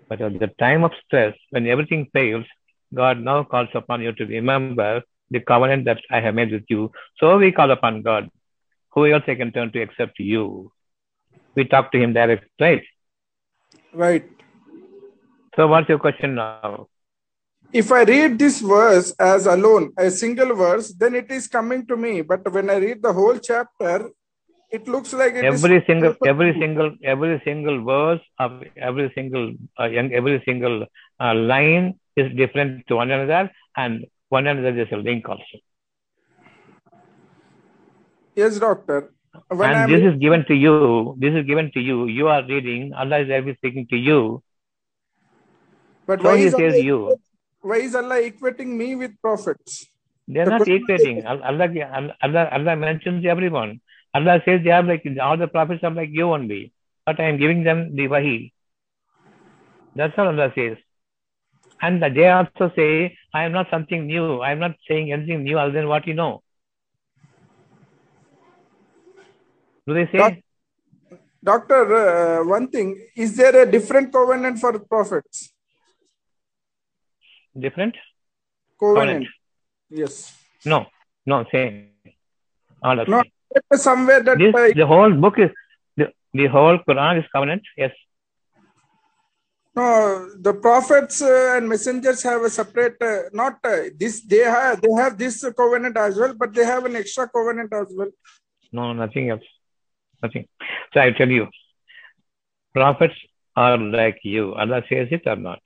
But 0.09 0.21
at 0.21 0.39
the 0.39 0.47
time 0.59 0.83
of 0.83 0.91
stress, 1.05 1.35
when 1.49 1.67
everything 1.67 2.09
fails, 2.13 2.45
God 2.93 3.19
now 3.19 3.43
calls 3.43 3.69
upon 3.73 4.01
you 4.01 4.13
to 4.13 4.25
remember 4.25 5.01
the 5.29 5.39
covenant 5.39 5.85
that 5.85 6.00
I 6.12 6.19
have 6.19 6.35
made 6.35 6.51
with 6.51 6.65
you. 6.69 6.91
So 7.17 7.38
we 7.38 7.51
call 7.51 7.71
upon 7.71 8.01
God. 8.01 8.29
Who 8.93 9.07
else 9.07 9.23
I 9.27 9.35
can 9.35 9.51
turn 9.51 9.71
to 9.71 9.81
except 9.81 10.19
you? 10.19 10.71
We 11.55 11.65
talk 11.65 11.91
to 11.91 12.00
him 12.00 12.13
direct, 12.13 12.45
right? 12.59 12.83
Right. 13.93 14.25
So 15.55 15.67
what's 15.67 15.89
your 15.89 16.00
question 16.00 16.35
now? 16.35 16.88
If 17.71 17.91
I 17.91 18.03
read 18.03 18.38
this 18.38 18.59
verse 18.62 19.12
as 19.19 19.47
alone, 19.47 19.93
a 19.97 20.12
single 20.12 20.55
verse, 20.55 20.93
then 20.93 21.15
it 21.15 21.31
is 21.31 21.47
coming 21.47 21.88
to 21.88 21.97
me. 21.97 22.21
But 22.21 22.51
when 22.51 22.69
I 22.69 22.75
read 22.77 23.01
the 23.01 23.13
whole 23.13 23.38
chapter, 23.39 24.12
it 24.69 24.88
looks 24.88 25.13
like 25.13 25.33
it 25.35 25.45
every 25.45 25.83
single 25.88 26.15
every 26.25 26.51
single 26.59 26.89
every 27.03 27.41
single 27.45 27.83
verse 27.83 28.21
of 28.39 28.63
every 28.75 29.12
single 29.15 29.53
uh, 29.79 29.85
young 29.85 30.12
every 30.19 30.41
single 30.45 30.85
uh, 31.19 31.33
line 31.35 31.93
is 32.15 32.32
different 32.36 32.86
to 32.88 32.96
one 32.96 33.12
another 33.12 33.51
and 33.75 34.05
one 34.29 34.48
another 34.48 34.74
is 34.82 34.91
a 34.91 34.98
link 34.98 35.27
also 35.29 35.58
Yes, 38.36 38.58
doctor. 38.60 39.13
When 39.48 39.70
and 39.70 39.75
I'm 39.75 39.89
this 39.89 40.13
is 40.13 40.20
given 40.20 40.46
to 40.46 40.55
you. 40.55 41.15
This 41.20 41.34
is 41.34 41.46
given 41.46 41.72
to 41.74 41.79
you. 41.79 42.08
You 42.08 42.27
are 42.27 42.43
reading. 42.46 42.93
Allah 42.93 43.20
is 43.20 43.27
directly 43.27 43.55
speaking 43.55 43.88
to 43.89 43.96
you. 43.98 44.41
but 46.05 46.22
So 46.22 46.29
why 46.29 46.38
he 46.38 46.46
is 46.46 46.53
says 46.53 46.74
Allah, 46.74 46.84
you. 46.84 47.17
why 47.62 47.77
is 47.77 47.96
Allah 47.96 48.22
equating 48.22 48.67
me 48.82 48.96
with 48.96 49.20
prophets? 49.22 49.86
They 50.27 50.39
are 50.39 50.46
The 50.46 50.51
not 50.51 50.62
equating. 50.62 51.25
Allah, 51.25 52.15
Allah, 52.22 52.50
Allah 52.51 52.75
mentions 52.75 53.25
everyone. 53.25 53.82
Allah 54.13 54.41
says 54.46 54.62
they 54.63 54.72
are 54.72 54.84
like 54.84 55.05
all 55.22 55.38
the 55.38 55.48
prophets 55.48 55.84
are 55.84 55.91
like 55.91 56.10
you 56.12 56.32
only. 56.32 56.72
But 57.05 57.20
I 57.20 57.25
am 57.29 57.38
giving 57.38 57.63
them 57.63 57.96
the 57.96 58.08
wahi. 58.08 58.53
That's 59.96 60.15
what 60.17 60.27
Allah 60.27 60.51
says. 60.55 60.77
And 61.83 62.01
they 62.01 62.29
also 62.29 62.71
say, 62.77 63.17
I 63.33 63.43
am 63.43 63.51
not 63.51 63.67
something 63.69 64.07
new. 64.07 64.39
I 64.39 64.51
am 64.53 64.59
not 64.59 64.75
saying 64.87 65.11
anything 65.11 65.43
new 65.43 65.57
other 65.59 65.73
than 65.77 65.87
what 65.89 66.07
you 66.07 66.13
know. 66.13 66.41
Do 69.85 69.93
they 69.93 70.07
say? 70.13 70.19
Doc- 70.23 70.43
Doctor, 71.43 71.81
uh, 71.93 72.45
one 72.45 72.69
thing, 72.69 72.87
is 73.17 73.35
there 73.35 73.55
a 73.63 73.69
different 73.69 74.13
covenant 74.13 74.59
for 74.59 74.79
prophets? 74.79 75.51
Different? 77.65 77.95
Covenant. 78.79 79.27
Yes. 79.89 80.33
No, 80.65 80.85
no, 81.25 81.45
same. 81.51 81.89
All 82.81 82.97
are 83.01 83.05
No, 83.05 83.23
somewhere 83.73 84.23
that 84.23 84.37
This, 84.37 84.55
uh, 84.55 84.71
the 84.73 84.87
whole 84.87 85.13
book 85.13 85.37
is, 85.37 85.51
the, 85.97 86.13
the 86.33 86.47
whole 86.47 86.79
Quran 86.87 87.19
is 87.19 87.25
covenant. 87.35 87.63
Yes. 87.75 87.91
No, 89.75 90.30
the 90.39 90.53
prophets 90.53 91.22
uh, 91.22 91.56
and 91.58 91.68
messengers 91.68 92.22
have 92.24 92.44
a 92.44 92.50
separate, 92.50 93.01
uh, 93.01 93.30
not 93.34 93.58
uh, 93.63 93.89
this, 93.98 94.22
they 94.22 94.38
have, 94.38 94.82
they 94.82 94.92
have 94.92 95.18
this 95.18 95.44
covenant 95.58 95.98
as 95.98 96.15
well, 96.18 96.34
but 96.36 96.53
they 96.53 96.63
have 96.63 96.86
an 96.86 96.96
extra 96.96 97.27
covenant 97.27 97.74
as 97.74 97.88
well. 97.96 98.10
No, 98.72 98.94
nothing 98.94 99.32
else. 99.32 99.42
Nothing. 100.22 100.48
So 100.94 101.01
I 101.01 101.12
tell 101.12 101.30
you, 101.30 101.48
prophets 102.74 103.15
are 103.56 103.77
like 103.77 104.20
you. 104.24 104.53
Allah 104.53 104.84
says 104.88 105.08
it 105.12 105.24
or 105.25 105.36
not. 105.36 105.60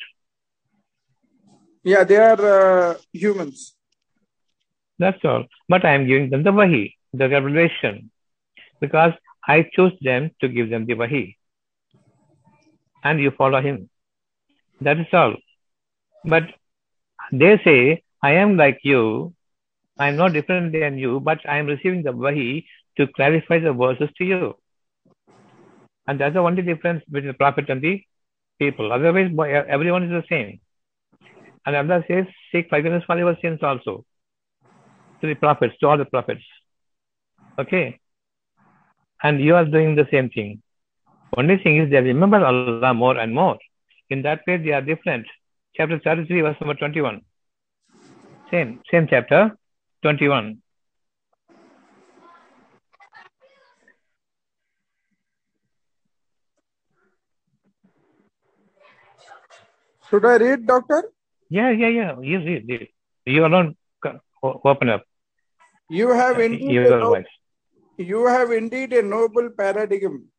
Yeah, 1.84 2.04
they 2.04 2.18
are 2.18 2.92
uh, 2.92 2.96
humans. 3.12 3.76
That's 5.00 5.24
all. 5.24 5.46
But 5.70 5.86
I 5.86 5.94
am 5.94 6.08
giving 6.08 6.30
them 6.30 6.44
the 6.44 6.52
wahi, 6.52 6.96
the 7.14 7.30
revelation, 7.30 8.10
because 8.82 9.14
I 9.48 9.70
choose 9.74 9.94
them 10.02 10.32
to 10.42 10.48
give 10.48 10.70
them 10.70 10.86
the 10.86 10.96
wahi. 10.96 11.38
And 13.04 13.20
you 13.20 13.32
follow 13.32 13.62
him. 13.62 13.90
That 14.81 15.00
is 15.00 15.07
all. 15.12 15.36
But 16.25 16.43
they 17.31 17.60
say, 17.63 18.03
I 18.22 18.34
am 18.34 18.57
like 18.57 18.79
you. 18.84 19.34
I 20.00 20.10
am 20.10 20.15
not 20.17 20.34
different 20.34 20.74
than 20.74 20.98
you, 20.98 21.19
but 21.19 21.39
I 21.48 21.57
am 21.57 21.65
receiving 21.65 22.03
the 22.03 22.12
wahi 22.12 22.65
to 22.98 23.07
clarify 23.07 23.60
the 23.60 23.74
verses 23.74 24.10
to 24.17 24.25
you. 24.25 24.55
And 26.07 26.19
that's 26.19 26.34
the 26.36 26.39
only 26.39 26.62
difference 26.62 27.03
between 27.05 27.27
the 27.27 27.34
prophet 27.34 27.69
and 27.69 27.81
the 27.81 28.01
people. 28.60 28.91
Otherwise, 28.93 29.31
everyone 29.67 30.03
is 30.03 30.12
the 30.12 30.24
same. 30.29 30.60
And 31.65 31.75
Allah 31.75 32.03
says, 32.07 32.25
seek 32.51 32.69
forgiveness 32.69 33.03
for 33.05 33.17
your 33.17 33.36
sins 33.41 33.60
also. 33.62 34.05
To 35.22 35.27
the 35.27 35.34
prophets, 35.36 35.75
to 35.79 35.88
all 35.88 35.98
the 35.98 36.05
prophets. 36.05 36.43
Okay? 37.60 38.00
And 39.24 39.41
you 39.41 39.55
are 39.55 39.65
doing 39.65 39.96
the 39.96 40.07
same 40.12 40.29
thing. 40.29 40.62
Only 41.36 41.57
thing 41.57 41.77
is 41.77 41.89
they 41.89 42.00
remember 42.00 42.46
Allah 42.46 42.93
more 42.93 43.17
and 43.17 43.34
more. 43.34 43.57
In 44.10 44.22
that 44.24 44.42
way, 44.48 44.58
they 44.58 44.72
are 44.72 44.82
different. 44.82 45.26
Chapter 45.76 46.00
33, 46.00 46.42
verse 46.42 46.56
number 46.62 46.76
21. 46.76 47.22
Same, 48.52 48.80
same 48.90 49.08
chapter, 49.10 49.58
21. 50.04 50.62
Should 60.10 60.26
I 60.26 60.38
read, 60.38 60.65
Doctor? 60.65 61.12
Yeah, 61.50 61.70
yeah, 61.72 61.88
yeah. 61.89 62.15
You 62.22 62.39
read, 62.39 62.65
read. 62.67 62.88
You 63.26 63.46
alone 63.46 63.76
open 64.41 64.89
up 64.89 65.04
You 65.89 66.10
have 66.13 66.39
indeed, 66.39 66.78
a 66.78 66.89
no- 66.89 67.24
you 67.98 68.26
have 68.28 68.52
indeed 68.52 68.93
a 68.93 69.02
noble 69.02 69.50
paradigm. 69.58 70.30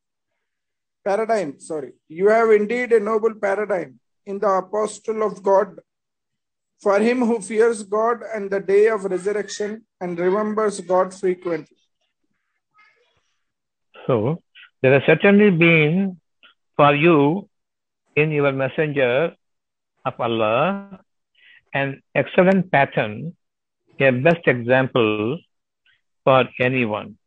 Paradigm, 1.03 1.59
sorry. 1.59 1.93
You 2.07 2.29
have 2.29 2.51
indeed 2.51 2.91
a 2.93 2.99
noble 2.99 3.35
paradigm 3.35 3.99
in 4.25 4.39
the 4.39 4.49
apostle 4.49 5.23
of 5.23 5.41
God. 5.41 5.79
For 6.81 6.99
him 6.99 7.19
who 7.19 7.41
fears 7.41 7.83
God 7.83 8.21
and 8.33 8.49
the 8.49 8.59
day 8.59 8.87
of 8.87 9.03
resurrection 9.03 9.85
and 9.99 10.17
remembers 10.17 10.79
God 10.79 11.13
frequently. 11.13 11.75
So, 14.07 14.41
there 14.81 14.93
has 14.93 15.03
certainly 15.05 15.51
been 15.51 16.19
for 16.77 16.95
you 16.95 17.49
in 18.15 18.31
your 18.31 18.51
messenger 18.51 19.35
of 20.05 20.13
Allah 20.19 20.99
an 21.73 22.01
excellent 22.15 22.71
pattern, 22.71 23.35
a 23.99 24.11
best 24.11 24.47
example 24.47 25.39
for 26.23 26.45
anyone. 26.59 27.17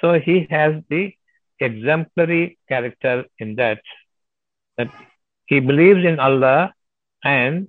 So 0.00 0.18
he 0.18 0.46
has 0.50 0.82
the 0.88 1.14
exemplary 1.62 2.58
character 2.68 3.24
in 3.38 3.56
that, 3.56 3.80
that 4.76 4.88
he 5.46 5.60
believes 5.60 6.04
in 6.04 6.18
Allah 6.18 6.72
and 7.24 7.68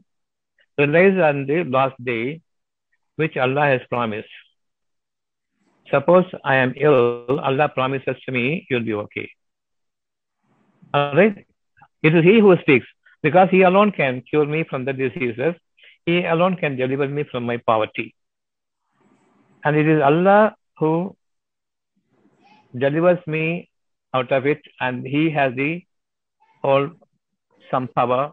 relies 0.77 1.17
on 1.17 1.45
the 1.45 1.63
last 1.63 1.95
day, 2.03 2.41
which 3.15 3.37
Allah 3.37 3.65
has 3.65 3.81
promised. 3.89 4.29
Suppose 5.89 6.25
I 6.43 6.55
am 6.55 6.73
ill, 6.77 7.39
Allah 7.39 7.69
promises 7.69 8.15
to 8.25 8.31
me, 8.31 8.65
you'll 8.69 8.83
be 8.83 8.93
okay. 8.93 9.29
All 10.93 11.15
right? 11.15 11.45
It 12.01 12.15
is 12.15 12.23
He 12.23 12.39
who 12.39 12.55
speaks 12.57 12.85
because 13.21 13.49
He 13.49 13.61
alone 13.61 13.91
can 13.91 14.21
cure 14.21 14.45
me 14.45 14.63
from 14.63 14.85
the 14.85 14.93
diseases. 14.93 15.55
He 16.05 16.25
alone 16.25 16.55
can 16.55 16.75
deliver 16.75 17.07
me 17.07 17.23
from 17.23 17.45
my 17.45 17.57
poverty. 17.57 18.15
And 19.63 19.75
it 19.75 19.87
is 19.87 20.01
Allah 20.01 20.55
who 20.77 21.15
delivers 22.77 23.19
me 23.27 23.69
out 24.13 24.31
of 24.31 24.45
it, 24.45 24.61
and 24.79 25.05
He 25.05 25.29
has 25.31 25.53
the 25.55 25.83
whole 26.61 26.89
some 27.71 27.87
power 27.87 28.31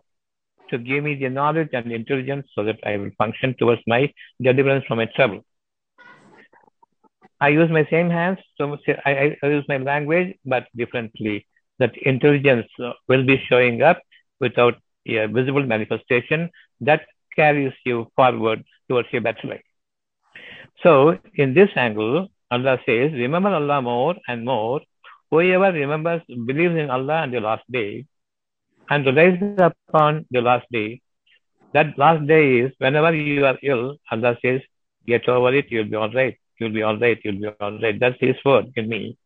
to 0.70 0.78
give 0.78 1.02
me 1.04 1.14
the 1.14 1.28
knowledge 1.28 1.70
and 1.72 1.90
intelligence 1.92 2.46
so 2.54 2.64
that 2.64 2.78
I 2.84 2.96
will 2.96 3.10
function 3.18 3.54
towards 3.58 3.82
my 3.86 4.12
deliverance 4.40 4.84
from 4.86 4.98
my 4.98 5.06
trouble. 5.06 5.44
I 7.40 7.48
use 7.48 7.70
my 7.70 7.86
same 7.90 8.10
hands, 8.10 8.38
so 8.56 8.76
I, 9.04 9.36
I 9.42 9.46
use 9.46 9.64
my 9.68 9.78
language, 9.78 10.36
but 10.44 10.66
differently. 10.76 11.46
That 11.78 11.96
intelligence 11.96 12.66
will 13.08 13.24
be 13.24 13.42
showing 13.48 13.80
up 13.80 13.98
without 14.38 14.74
a 15.06 15.26
visible 15.26 15.64
manifestation 15.64 16.50
that 16.82 17.06
carries 17.34 17.72
you 17.86 18.08
forward 18.14 18.64
towards 18.88 19.08
your 19.12 19.22
better 19.22 19.48
life. 19.48 19.62
So, 20.82 21.18
in 21.34 21.54
this 21.54 21.70
angle, 21.76 22.28
Allah 22.50 22.78
says, 22.84 23.12
Remember 23.12 23.48
Allah 23.48 23.80
more 23.80 24.16
and 24.28 24.44
more. 24.44 24.80
Whoever 25.30 25.72
remembers, 25.72 26.22
believes 26.28 26.76
in 26.76 26.90
Allah 26.90 27.22
and 27.22 27.34
the 27.34 27.40
last 27.40 27.64
day, 27.70 28.06
and 28.88 29.06
relies 29.06 29.40
upon 29.58 30.26
the 30.30 30.40
last 30.40 30.66
day. 30.72 31.00
That 31.72 31.96
last 31.96 32.26
day 32.26 32.58
is 32.60 32.72
whenever 32.78 33.14
you 33.14 33.46
are 33.46 33.58
ill, 33.62 33.96
Allah 34.10 34.36
says, 34.42 34.60
Get 35.06 35.28
over 35.28 35.54
it, 35.54 35.66
you'll 35.70 35.84
be 35.84 35.96
all 35.96 36.12
right, 36.12 36.36
you'll 36.58 36.72
be 36.72 36.82
all 36.82 36.98
right, 36.98 37.18
you'll 37.24 37.40
be 37.40 37.48
all 37.60 37.78
right. 37.78 37.98
That's 37.98 38.18
His 38.20 38.36
word 38.44 38.72
in 38.76 38.88
me. 38.88 39.16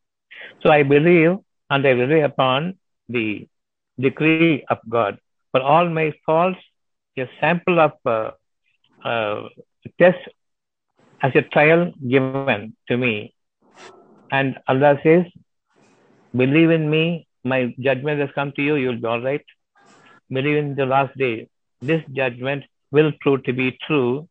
So 0.62 0.70
I 0.70 0.82
believe 0.82 1.38
and 1.70 1.86
I 1.86 1.90
rely 1.90 2.22
upon 2.24 2.78
the 3.08 3.48
decree 3.98 4.64
of 4.68 4.78
God. 4.88 5.18
For 5.52 5.60
all 5.60 5.88
my 5.88 6.12
faults, 6.26 6.58
a 7.18 7.28
sample 7.40 7.80
of 7.80 7.92
uh, 8.04 8.30
uh, 9.04 9.48
test 9.98 10.18
as 11.22 11.32
a 11.34 11.42
trial 11.42 11.92
given 12.06 12.76
to 12.88 12.96
me. 12.96 13.34
And 14.30 14.58
Allah 14.66 14.98
says, 15.02 15.24
Believe 16.36 16.70
in 16.70 16.90
me, 16.90 17.26
my 17.44 17.74
judgment 17.78 18.20
has 18.20 18.30
come 18.34 18.52
to 18.52 18.62
you, 18.62 18.76
you'll 18.76 19.00
be 19.00 19.06
all 19.06 19.20
right. 19.20 19.44
Believe 20.30 20.56
in 20.56 20.74
the 20.74 20.86
last 20.86 21.16
day. 21.16 21.48
This 21.80 22.02
judgment 22.12 22.64
will 22.90 23.12
prove 23.20 23.44
to 23.44 23.52
be 23.52 23.78
true. 23.86 24.28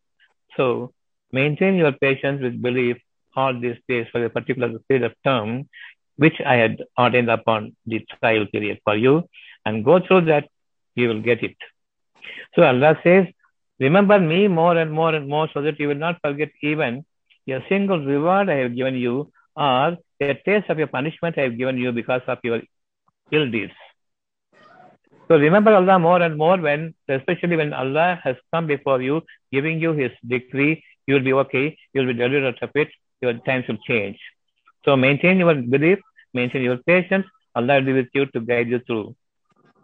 So 0.57 0.93
maintain 1.31 1.75
your 1.75 1.91
patience 1.91 2.41
with 2.41 2.61
belief 2.61 2.97
all 3.35 3.59
these 3.59 3.77
days 3.87 4.07
for 4.11 4.23
a 4.23 4.29
particular 4.29 4.77
period 4.87 5.05
of 5.05 5.13
term, 5.23 5.69
which 6.17 6.39
I 6.45 6.55
had 6.55 6.83
ordained 6.97 7.29
upon 7.29 7.75
the 7.85 8.05
trial 8.19 8.45
period 8.47 8.79
for 8.83 8.95
you, 8.95 9.23
and 9.65 9.85
go 9.85 9.99
through 9.99 10.25
that, 10.25 10.49
you 10.95 11.07
will 11.07 11.21
get 11.21 11.43
it. 11.43 11.55
So 12.55 12.63
Allah 12.63 12.99
says, 13.03 13.27
Remember 13.79 14.19
me 14.19 14.47
more 14.47 14.77
and 14.77 14.91
more 14.91 15.13
and 15.13 15.27
more 15.27 15.49
so 15.53 15.61
that 15.61 15.79
you 15.79 15.87
will 15.87 15.95
not 15.95 16.21
forget 16.21 16.51
even 16.61 17.05
a 17.49 17.59
single 17.67 17.99
reward 17.99 18.49
I 18.49 18.57
have 18.57 18.75
given 18.75 18.95
you 18.95 19.31
or 19.55 19.97
a 20.21 20.33
taste 20.45 20.69
of 20.69 20.77
your 20.77 20.87
punishment 20.87 21.37
I 21.37 21.41
have 21.41 21.57
given 21.57 21.77
you 21.77 21.91
because 21.91 22.21
of 22.27 22.39
your 22.43 22.61
ill 23.31 23.49
deeds. 23.49 23.73
So 25.27 25.37
remember 25.37 25.73
Allah 25.73 25.99
more 25.99 26.21
and 26.21 26.37
more 26.37 26.57
when, 26.57 26.93
especially 27.07 27.55
when 27.55 27.73
Allah 27.73 28.19
has 28.23 28.35
come 28.53 28.67
before 28.67 29.01
you, 29.01 29.21
giving 29.51 29.79
you 29.79 29.93
His 29.93 30.11
decree, 30.27 30.83
you 31.07 31.15
will 31.15 31.23
be 31.23 31.33
okay, 31.33 31.77
you 31.93 32.01
will 32.01 32.13
be 32.13 32.19
delivered 32.19 32.55
out 32.55 32.63
of 32.63 32.69
it, 32.75 32.89
your 33.21 33.33
times 33.33 33.65
will 33.67 33.77
change. 33.87 34.17
So 34.85 34.95
maintain 34.97 35.37
your 35.37 35.55
belief, 35.55 35.99
maintain 36.33 36.61
your 36.61 36.77
patience. 36.77 37.25
Allah 37.55 37.75
will 37.75 37.85
be 37.85 37.93
with 37.93 38.09
you 38.13 38.25
to 38.27 38.39
guide 38.41 38.67
you 38.67 38.79
through 38.79 39.15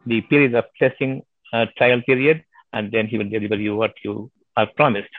the 0.05 0.21
period 0.21 0.55
of 0.55 0.65
testing, 0.77 1.21
uh, 1.53 1.67
trial 1.77 2.01
period, 2.05 2.43
and 2.73 2.91
then 2.91 3.07
He 3.07 3.17
will 3.17 3.29
deliver 3.29 3.55
you 3.55 3.75
what 3.75 3.93
you 4.03 4.31
are 4.57 4.67
promised. 4.67 5.09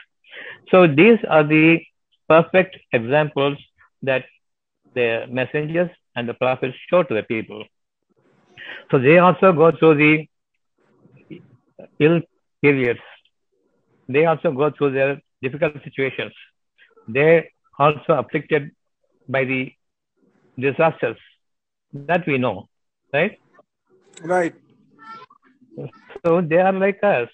So 0.69 0.87
these 0.87 1.19
are 1.27 1.43
the 1.43 1.81
perfect 2.29 2.77
examples 2.93 3.57
that 4.03 4.25
the 4.93 5.25
messengers 5.29 5.89
and 6.15 6.27
the 6.27 6.33
prophets 6.33 6.75
show 6.89 7.03
to 7.03 7.13
the 7.13 7.23
people. 7.23 7.63
So 8.89 8.99
they 8.99 9.17
also 9.17 9.53
go 9.53 9.71
through 9.71 9.95
the 9.95 10.27
ill 11.99 12.21
periods. 12.61 12.99
They 14.07 14.25
also 14.25 14.51
go 14.51 14.71
through 14.71 14.91
their 14.91 15.21
difficult 15.41 15.73
situations. 15.83 16.33
They 17.07 17.49
also 17.79 18.13
afflicted 18.13 18.71
by 19.27 19.45
the 19.45 19.71
disasters 20.59 21.17
that 21.93 22.25
we 22.27 22.37
know, 22.37 22.67
right? 23.13 23.39
Right. 24.21 24.53
So 26.23 26.41
they 26.41 26.57
are 26.57 26.73
like 26.73 27.03
us, 27.03 27.29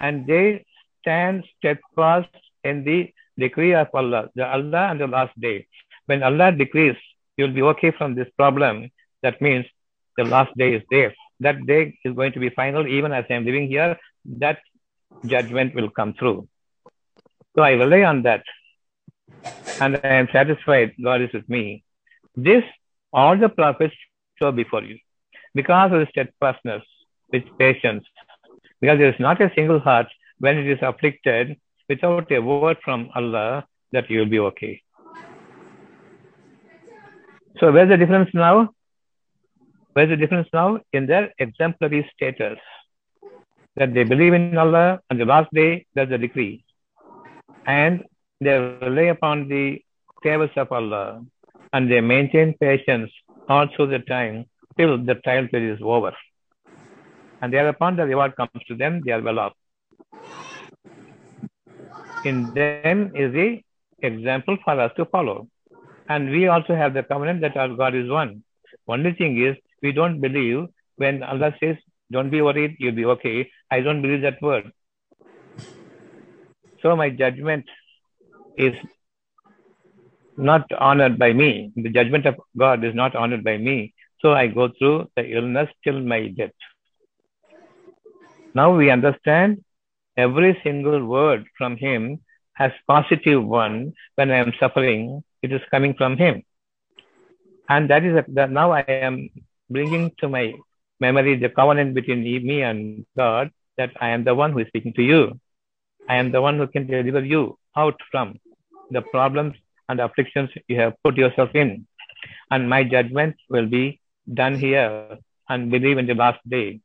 and 0.00 0.26
they 0.26 0.64
stand 1.00 1.44
steadfast 1.58 2.34
in 2.64 2.84
the 2.84 3.12
decree 3.38 3.74
of 3.74 3.88
Allah, 3.92 4.30
the 4.34 4.46
Allah 4.46 4.88
and 4.90 5.00
the 5.00 5.06
last 5.06 5.38
day. 5.40 5.66
When 6.06 6.22
Allah 6.22 6.52
decrees 6.52 6.96
you'll 7.36 7.52
be 7.52 7.62
okay 7.62 7.90
from 7.90 8.14
this 8.14 8.28
problem, 8.36 8.90
that 9.22 9.40
means 9.40 9.66
the 10.16 10.24
last 10.24 10.56
day 10.56 10.74
is 10.74 10.82
there. 10.90 11.14
That 11.40 11.64
day 11.66 11.98
is 12.04 12.14
going 12.14 12.32
to 12.32 12.40
be 12.40 12.50
final, 12.50 12.86
even 12.86 13.12
as 13.12 13.24
I 13.30 13.34
am 13.34 13.44
living 13.44 13.68
here, 13.68 13.98
that 14.38 14.58
judgment 15.26 15.74
will 15.74 15.90
come 15.90 16.14
through. 16.14 16.48
So 17.56 17.62
I 17.62 17.72
rely 17.72 18.02
on 18.02 18.22
that. 18.22 18.44
And 19.80 20.00
I 20.04 20.14
am 20.20 20.28
satisfied 20.32 20.92
God 21.02 21.22
is 21.22 21.32
with 21.32 21.48
me. 21.48 21.84
This, 22.36 22.64
all 23.12 23.36
the 23.36 23.48
prophets 23.48 23.94
show 24.38 24.52
before 24.52 24.82
you. 24.82 24.98
Because 25.54 25.92
of 25.92 26.00
the 26.00 26.06
steadfastness, 26.10 26.82
with 27.32 27.44
patience, 27.58 28.04
because 28.80 28.98
there 28.98 29.08
is 29.08 29.18
not 29.18 29.40
a 29.40 29.50
single 29.54 29.80
heart 29.80 30.06
when 30.38 30.58
it 30.58 30.66
is 30.66 30.78
afflicted 30.82 31.56
without 31.88 32.30
a 32.30 32.40
word 32.40 32.76
from 32.84 33.10
Allah 33.14 33.64
that 33.92 34.08
you 34.10 34.18
will 34.20 34.26
be 34.26 34.38
okay. 34.38 34.82
So 37.58 37.70
where's 37.70 37.88
the 37.88 37.96
difference 37.96 38.30
now? 38.32 38.70
Where's 39.92 40.08
the 40.08 40.16
difference 40.16 40.48
now? 40.52 40.80
In 40.92 41.06
their 41.06 41.32
exemplary 41.38 42.10
status. 42.14 42.58
That 43.76 43.94
they 43.94 44.04
believe 44.04 44.34
in 44.34 44.56
Allah 44.58 45.00
and 45.08 45.18
the 45.20 45.24
last 45.24 45.48
day, 45.52 45.86
that's 45.94 46.10
the 46.10 46.18
decree. 46.18 46.64
And 47.66 48.04
they 48.40 48.58
rely 48.58 49.04
upon 49.16 49.48
the 49.48 49.82
favors 50.22 50.50
of 50.56 50.70
Allah 50.72 51.22
and 51.72 51.90
they 51.90 52.00
maintain 52.00 52.54
patience 52.60 53.10
all 53.48 53.66
through 53.74 53.86
the 53.88 54.00
time 54.00 54.46
till 54.76 54.98
the 54.98 55.14
trial 55.16 55.48
period 55.48 55.76
is 55.76 55.82
over. 55.82 56.12
And 57.40 57.52
thereupon 57.52 57.96
the 57.96 58.06
reward 58.06 58.36
comes 58.36 58.62
to 58.68 58.74
them, 58.74 59.02
they 59.04 59.12
are 59.12 59.22
well 59.22 59.38
off. 59.38 59.52
In 62.24 62.52
them 62.54 63.12
is 63.16 63.32
the 63.32 63.62
example 64.00 64.56
for 64.64 64.78
us 64.78 64.92
to 64.96 65.04
follow. 65.06 65.48
And 66.08 66.30
we 66.30 66.46
also 66.48 66.74
have 66.74 66.94
the 66.94 67.02
covenant 67.02 67.40
that 67.42 67.56
our 67.56 67.68
God 67.68 67.94
is 67.94 68.08
one. 68.10 68.42
Only 68.88 69.12
thing 69.12 69.40
is, 69.42 69.56
we 69.82 69.92
don't 69.92 70.20
believe 70.20 70.66
when 70.96 71.22
Allah 71.22 71.54
says, 71.60 71.76
don't 72.10 72.30
be 72.30 72.42
worried, 72.42 72.76
you'll 72.78 72.94
be 72.94 73.04
okay. 73.06 73.50
I 73.70 73.80
don't 73.80 74.02
believe 74.02 74.22
that 74.22 74.42
word. 74.42 74.70
So 76.82 76.96
my 76.96 77.10
judgment 77.10 77.64
is 78.56 78.74
not 80.36 80.70
honored 80.72 81.18
by 81.18 81.32
me. 81.32 81.72
The 81.76 81.90
judgment 81.90 82.26
of 82.26 82.36
God 82.56 82.84
is 82.84 82.94
not 82.94 83.14
honored 83.14 83.44
by 83.44 83.56
me. 83.56 83.94
So 84.20 84.32
I 84.32 84.46
go 84.48 84.68
through 84.68 85.10
the 85.16 85.24
illness 85.24 85.68
till 85.84 86.00
my 86.00 86.28
death. 86.28 86.50
Now 88.54 88.76
we 88.76 88.90
understand 88.90 89.64
every 90.16 90.60
single 90.62 91.04
word 91.04 91.46
from 91.56 91.76
Him 91.76 92.20
as 92.58 92.72
positive 92.86 93.44
one 93.44 93.94
when 94.16 94.30
I 94.30 94.36
am 94.36 94.52
suffering 94.60 95.24
it 95.42 95.52
is 95.52 95.60
coming 95.70 95.94
from 95.94 96.16
him. 96.16 96.42
And 97.68 97.90
that 97.90 98.04
is 98.04 98.16
a, 98.16 98.24
that 98.28 98.50
now 98.50 98.72
i 98.72 98.80
am 98.80 99.30
bringing 99.70 100.10
to 100.18 100.28
my 100.28 100.52
memory 101.00 101.36
the 101.36 101.48
covenant 101.48 101.94
between 101.94 102.22
me 102.22 102.62
and 102.62 103.06
god 103.16 103.50
that 103.78 103.90
i 104.00 104.08
am 104.10 104.24
the 104.24 104.34
one 104.34 104.52
who 104.52 104.60
is 104.60 104.68
speaking 104.68 104.92
to 104.94 105.02
you. 105.02 105.40
I 106.08 106.16
am 106.16 106.32
the 106.32 106.42
one 106.42 106.58
who 106.58 106.66
can 106.66 106.86
deliver 106.86 107.24
you 107.24 107.58
out 107.76 107.98
from 108.10 108.38
the 108.90 109.02
problems 109.02 109.54
and 109.88 110.00
afflictions 110.00 110.50
you 110.68 110.78
have 110.80 110.94
put 111.04 111.16
yourself 111.16 111.50
in. 111.54 111.86
And 112.50 112.68
my 112.68 112.82
judgment 112.84 113.36
will 113.48 113.66
be 113.66 114.00
done 114.34 114.58
here 114.58 115.18
and 115.48 115.70
believe 115.70 115.98
in 115.98 116.06
the 116.06 116.14
last 116.14 116.40
day. 116.48 116.80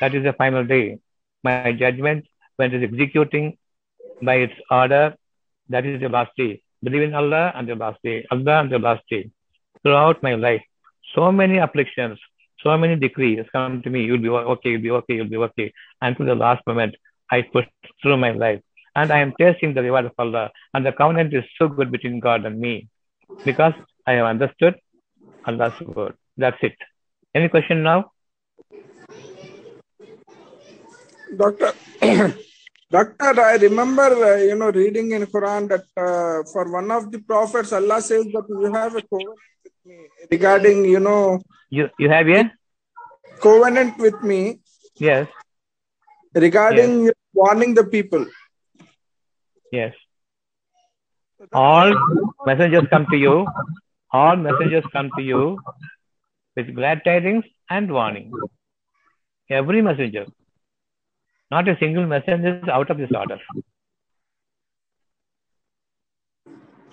That 0.00 0.14
is 0.14 0.24
the 0.24 0.32
final 0.32 0.64
day. 0.64 0.98
My 1.44 1.72
judgment 1.72 2.26
when 2.56 2.74
it 2.74 2.82
is 2.82 2.90
executing 2.92 3.56
by 4.20 4.34
its 4.46 4.54
order 4.70 5.14
that 5.68 5.86
is 5.86 6.00
the 6.00 6.08
last 6.08 6.32
day 6.36 6.60
believe 6.82 7.02
in 7.02 7.14
Allah 7.14 7.52
and 7.54 7.68
the 7.68 7.74
last 7.74 7.98
day, 8.02 8.26
Allah 8.30 8.60
and 8.60 8.70
the 8.70 8.78
last 8.78 9.02
day. 9.10 9.30
Throughout 9.82 10.22
my 10.22 10.34
life, 10.34 10.62
so 11.14 11.32
many 11.32 11.58
afflictions, 11.58 12.18
so 12.62 12.76
many 12.76 12.96
decrees 12.96 13.46
come 13.52 13.82
to 13.82 13.90
me. 13.90 14.04
You'll 14.04 14.18
be 14.18 14.28
okay, 14.28 14.70
you'll 14.70 14.82
be 14.82 14.90
okay, 14.90 15.14
you'll 15.14 15.28
be 15.28 15.36
okay. 15.36 15.72
Until 16.00 16.26
the 16.26 16.34
last 16.34 16.66
moment, 16.66 16.94
I 17.30 17.42
push 17.42 17.66
through 18.02 18.18
my 18.18 18.32
life. 18.32 18.60
And 18.94 19.12
I 19.12 19.20
am 19.20 19.32
tasting 19.38 19.72
the 19.72 19.82
reward 19.82 20.06
of 20.06 20.12
Allah. 20.18 20.50
And 20.74 20.84
the 20.84 20.92
covenant 20.92 21.32
is 21.32 21.44
so 21.58 21.68
good 21.68 21.90
between 21.90 22.20
God 22.20 22.44
and 22.44 22.60
me. 22.60 22.88
Because 23.44 23.72
I 24.06 24.12
have 24.12 24.26
understood 24.26 24.74
Allah's 25.46 25.80
word. 25.80 26.14
That's 26.36 26.58
it. 26.62 26.76
Any 27.34 27.48
question 27.48 27.82
now? 27.82 28.10
Doctor, 31.36 31.72
Doctor, 32.90 33.40
I 33.40 33.54
remember, 33.54 34.02
uh, 34.02 34.36
you 34.38 34.56
know, 34.56 34.70
reading 34.72 35.12
in 35.12 35.24
Quran 35.26 35.68
that 35.68 35.84
uh, 35.96 36.42
for 36.52 36.70
one 36.72 36.90
of 36.90 37.12
the 37.12 37.20
prophets, 37.20 37.72
Allah 37.72 38.02
says 38.02 38.24
that 38.32 38.46
you 38.48 38.72
have 38.72 38.96
a 38.96 39.02
covenant 39.02 39.38
with 39.64 39.76
me 39.84 40.08
regarding, 40.30 40.84
you 40.84 40.98
know, 40.98 41.40
you 41.68 41.88
you 42.00 42.08
have 42.10 42.28
a 42.28 42.50
covenant 43.40 43.96
with 43.98 44.20
me. 44.22 44.60
Yes. 44.96 45.28
Regarding 46.34 47.04
yes. 47.04 47.14
warning 47.32 47.74
the 47.74 47.84
people. 47.84 48.26
Yes. 49.70 49.94
All 51.52 51.94
messengers 52.44 52.88
come 52.90 53.06
to 53.12 53.16
you. 53.16 53.46
All 54.12 54.36
messengers 54.36 54.84
come 54.92 55.10
to 55.16 55.22
you 55.22 55.58
with 56.56 56.74
glad 56.74 57.04
tidings 57.04 57.44
and 57.68 57.92
warning. 57.92 58.32
Every 59.48 59.80
messenger. 59.80 60.26
Not 61.50 61.68
a 61.68 61.76
single 61.78 62.06
messenger 62.06 62.60
is 62.62 62.68
out 62.68 62.90
of 62.90 62.98
this 62.98 63.10
order. 63.14 63.38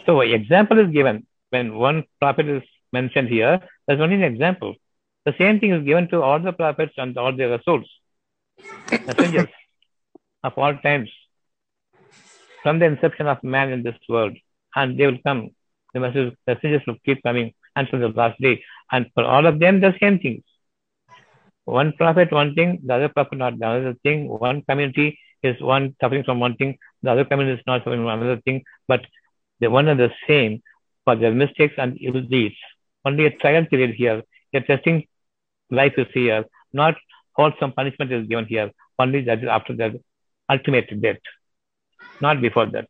So 0.06 0.22
example 0.22 0.80
is 0.80 0.92
given 0.92 1.28
when 1.50 1.76
one 1.76 2.06
prophet 2.20 2.48
is 2.48 2.64
mentioned 2.92 3.30
here. 3.30 3.60
There's 3.86 4.00
only 4.02 4.16
an 4.16 4.24
example. 4.24 4.76
The 5.26 5.36
same 5.38 5.60
thing 5.60 5.72
is 5.72 5.84
given 5.84 6.08
to 6.10 6.22
all 6.22 6.40
the 6.40 6.54
prophets 6.54 6.94
and 6.98 7.18
all 7.18 7.36
their 7.36 7.62
souls, 7.64 7.90
messengers 8.90 9.50
of 10.44 10.58
all 10.58 10.78
times, 10.78 11.10
from 12.64 12.80
the 12.80 12.86
inception 12.86 13.28
of 13.28 13.44
man 13.44 13.72
in 13.72 13.84
this 13.84 13.98
world, 14.08 14.38
and 14.76 14.98
they 14.98 15.06
will 15.06 15.20
come. 15.26 15.50
The 15.94 16.00
messengers 16.00 16.82
will 16.88 16.98
keep 17.06 17.22
coming 17.24 17.54
until 17.76 18.00
the 18.00 18.08
last 18.08 18.40
day, 18.40 18.64
and 18.92 19.08
for 19.14 19.26
all 19.26 19.46
of 19.46 19.60
them, 19.60 19.82
the 19.82 19.94
same 20.00 20.20
things 20.20 20.44
one 21.68 21.92
prophet 21.98 22.32
one 22.32 22.56
thing, 22.56 22.80
the 22.86 22.94
other 22.94 23.10
prophet 23.10 23.38
not 23.38 23.60
the 23.60 23.68
other 23.68 23.96
thing. 24.02 24.30
One 24.30 24.62
community 24.62 25.20
is 25.44 25.62
one 25.62 25.96
suffering 26.00 26.24
from 26.24 26.40
one 26.40 26.56
thing, 26.56 26.78
the 27.04 27.12
other 27.12 27.26
community 27.26 27.60
is 27.60 27.68
not 27.68 27.82
suffering 27.82 28.04
from 28.04 28.22
another 28.22 28.42
thing, 28.46 28.64
but 28.88 29.02
the 29.60 29.70
one 29.70 29.90
and 29.90 30.00
the 30.00 30.12
same 30.28 30.62
for 31.04 31.18
their 31.18 31.34
mistakes 31.34 31.74
and 31.78 31.98
evil 31.98 32.22
deeds. 32.22 32.56
Only 33.04 33.26
a 33.26 33.32
trial 33.32 33.66
period 33.66 33.96
here. 33.96 34.24
A 34.54 34.62
testing 34.62 35.06
life 35.70 35.94
is 35.98 36.08
here, 36.14 36.46
not 36.72 36.96
wholesome 37.34 37.74
punishment 37.74 38.14
is 38.14 38.28
given 38.28 38.46
here. 38.46 38.72
Only 38.98 39.22
that 39.26 39.40
is 39.40 39.50
after 39.50 39.76
the 39.76 40.00
ultimate 40.50 40.90
death, 41.02 41.18
not 42.22 42.40
before 42.40 42.68
that. 42.68 42.88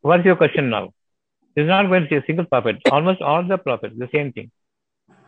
What's 0.00 0.24
your 0.24 0.36
question 0.36 0.70
now? 0.70 0.92
It's 1.56 1.66
not 1.66 1.88
going 1.88 2.04
to 2.04 2.08
be 2.08 2.16
a 2.16 2.24
single 2.24 2.44
prophet. 2.44 2.76
Almost 2.90 3.20
all 3.20 3.42
the 3.46 3.58
prophets, 3.58 3.96
the 3.98 4.08
same 4.12 4.32
thing. 4.32 4.52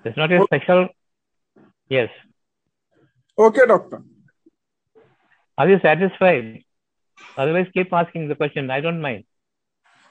It's 0.05 0.17
not 0.17 0.33
a 0.33 0.45
special. 0.45 0.89
Yes. 1.89 2.11
Okay, 3.39 3.67
doctor. 3.67 4.03
Are 5.57 5.69
you 5.69 5.79
satisfied? 5.81 6.65
Otherwise, 7.37 7.69
keep 7.73 7.93
asking 7.93 8.29
the 8.29 8.35
question. 8.35 8.71
I 8.71 8.81
don't 8.81 9.01
mind. 9.01 9.25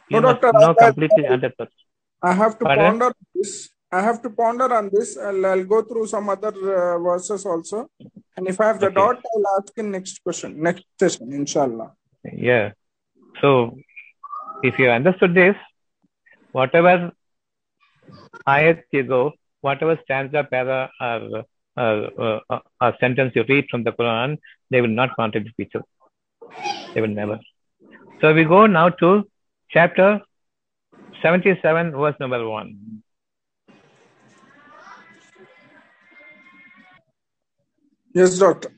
You 0.09 0.21
no, 0.21 0.33
doctor. 0.33 0.51
No, 0.53 0.73
completely 0.73 1.25
hundred. 1.25 1.53
I 2.21 2.33
have 2.33 2.57
to 2.59 2.65
Pardon? 2.65 2.99
ponder 2.99 3.13
this. 3.35 3.69
I 3.91 4.01
have 4.01 4.21
to 4.23 4.29
ponder 4.29 4.73
on 4.73 4.89
this. 4.91 5.17
I'll, 5.17 5.45
I'll 5.45 5.63
go 5.65 5.83
through 5.83 6.07
some 6.07 6.29
other 6.29 6.49
uh, 6.49 6.97
verses 6.99 7.45
also. 7.45 7.89
And 8.35 8.47
if 8.47 8.59
I 8.59 8.65
have 8.67 8.79
the 8.79 8.87
okay. 8.87 8.95
doubt, 8.95 9.23
I'll 9.35 9.59
ask 9.59 9.77
in 9.77 9.91
next 9.91 10.23
question, 10.23 10.61
next 10.61 10.85
session, 10.99 11.31
inshallah. 11.31 11.91
Yeah. 12.33 12.71
So, 13.41 13.77
if 14.63 14.79
you 14.79 14.89
understood 14.89 15.35
this, 15.35 15.55
whatever 16.51 17.11
ayat 18.47 18.83
you 18.91 19.03
go, 19.03 19.33
whatever 19.63 19.97
stanza, 20.03 20.43
para, 20.43 20.89
or, 20.99 21.45
or, 21.77 22.41
or, 22.49 22.61
or 22.81 22.93
sentence 22.99 23.31
you 23.35 23.45
read 23.47 23.65
from 23.71 23.83
the 23.83 23.91
Quran, 23.91 24.37
they 24.69 24.81
will 24.81 24.95
not 25.01 25.15
contradict 25.15 25.59
each 25.59 25.75
other. 25.75 25.85
They 26.93 27.01
will 27.01 27.15
never. 27.21 27.39
So 28.21 28.33
we 28.33 28.43
go 28.43 28.67
now 28.67 28.89
to 28.89 29.27
chapter 29.69 30.21
77, 31.21 31.91
verse 31.91 32.15
number 32.19 32.47
1. 32.47 33.03
Yes, 38.13 38.37
doctor. 38.37 38.69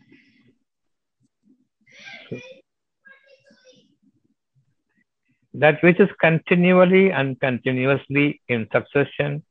That 5.54 5.82
which 5.82 6.00
is 6.00 6.10
continually 6.20 7.12
and 7.12 7.40
continuously 7.40 8.42
in 8.48 8.68
succession, 8.72 9.44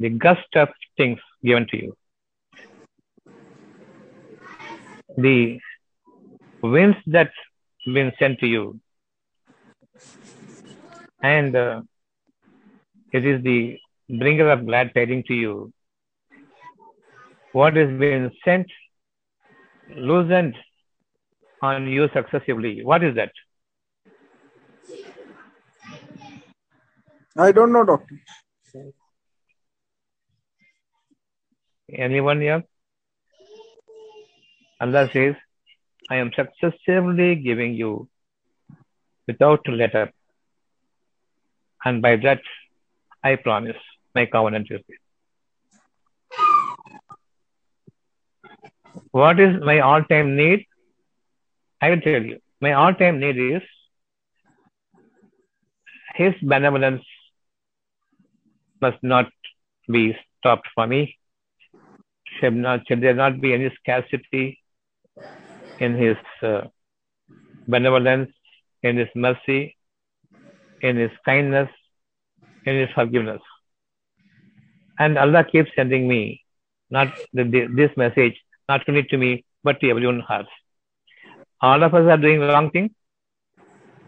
the 0.00 0.08
gust 0.08 0.56
of 0.56 0.68
things 0.96 1.18
given 1.44 1.66
to 1.70 1.76
you. 1.76 1.96
The 5.16 5.60
winds 6.62 6.96
that 7.06 7.30
been 7.84 8.12
sent 8.18 8.38
to 8.40 8.46
you. 8.46 8.80
And 11.22 11.54
uh, 11.54 11.82
it 13.12 13.26
is 13.26 13.42
the 13.42 13.78
bringer 14.08 14.50
of 14.50 14.66
glad 14.66 14.94
tidings 14.94 15.26
to 15.26 15.34
you. 15.34 15.72
What 17.52 17.76
has 17.76 17.88
been 17.98 18.30
sent, 18.44 18.66
loosened 19.94 20.54
on 21.60 21.88
you 21.88 22.08
successively. 22.14 22.84
What 22.84 23.04
is 23.04 23.16
that? 23.16 23.32
I 27.36 27.52
don't 27.52 27.72
know, 27.72 27.84
doctor. 27.84 28.20
Anyone 31.92 32.40
here? 32.40 32.64
Allah 34.80 35.08
says, 35.12 35.34
I 36.08 36.16
am 36.16 36.30
successively 36.34 37.36
giving 37.36 37.74
you 37.74 38.08
without 39.26 39.66
let 39.68 39.94
up. 39.94 40.10
And 41.84 42.00
by 42.02 42.16
that, 42.16 42.40
I 43.22 43.36
promise 43.36 43.76
my 44.14 44.26
covenant 44.26 44.68
with 44.70 44.82
you. 44.88 44.96
What 49.10 49.40
is 49.40 49.60
my 49.62 49.80
all 49.80 50.02
time 50.04 50.36
need? 50.36 50.66
I 51.80 51.90
will 51.90 52.00
tell 52.00 52.22
you. 52.22 52.38
My 52.60 52.72
all 52.74 52.94
time 52.94 53.20
need 53.20 53.38
is 53.38 53.62
His 56.14 56.34
benevolence 56.42 57.02
must 58.80 59.02
not 59.02 59.30
be 59.90 60.16
stopped 60.38 60.68
for 60.74 60.86
me. 60.86 61.16
Should, 62.40 62.54
not, 62.54 62.80
should 62.88 63.02
there 63.02 63.14
not 63.14 63.40
be 63.40 63.52
any 63.52 63.70
scarcity 63.78 64.58
in 65.78 65.94
His 65.96 66.16
uh, 66.42 66.62
benevolence, 67.68 68.30
in 68.82 68.96
His 68.96 69.08
mercy, 69.14 69.76
in 70.80 70.96
His 70.96 71.10
kindness, 71.24 71.68
in 72.64 72.80
His 72.80 72.88
forgiveness. 72.94 73.42
And 74.98 75.18
Allah 75.18 75.44
keeps 75.44 75.70
sending 75.76 76.08
me 76.08 76.42
not 76.90 77.08
the, 77.32 77.44
the, 77.44 77.66
this 77.66 77.90
message, 77.96 78.34
not 78.68 78.82
only 78.88 79.02
to 79.04 79.16
me, 79.16 79.44
but 79.62 79.80
to 79.80 79.90
everyone's 79.90 80.24
hearts. 80.24 80.48
All 81.60 81.82
of 81.82 81.94
us 81.94 82.08
are 82.08 82.16
doing 82.16 82.40
the 82.40 82.46
wrong 82.46 82.70
thing. 82.70 82.94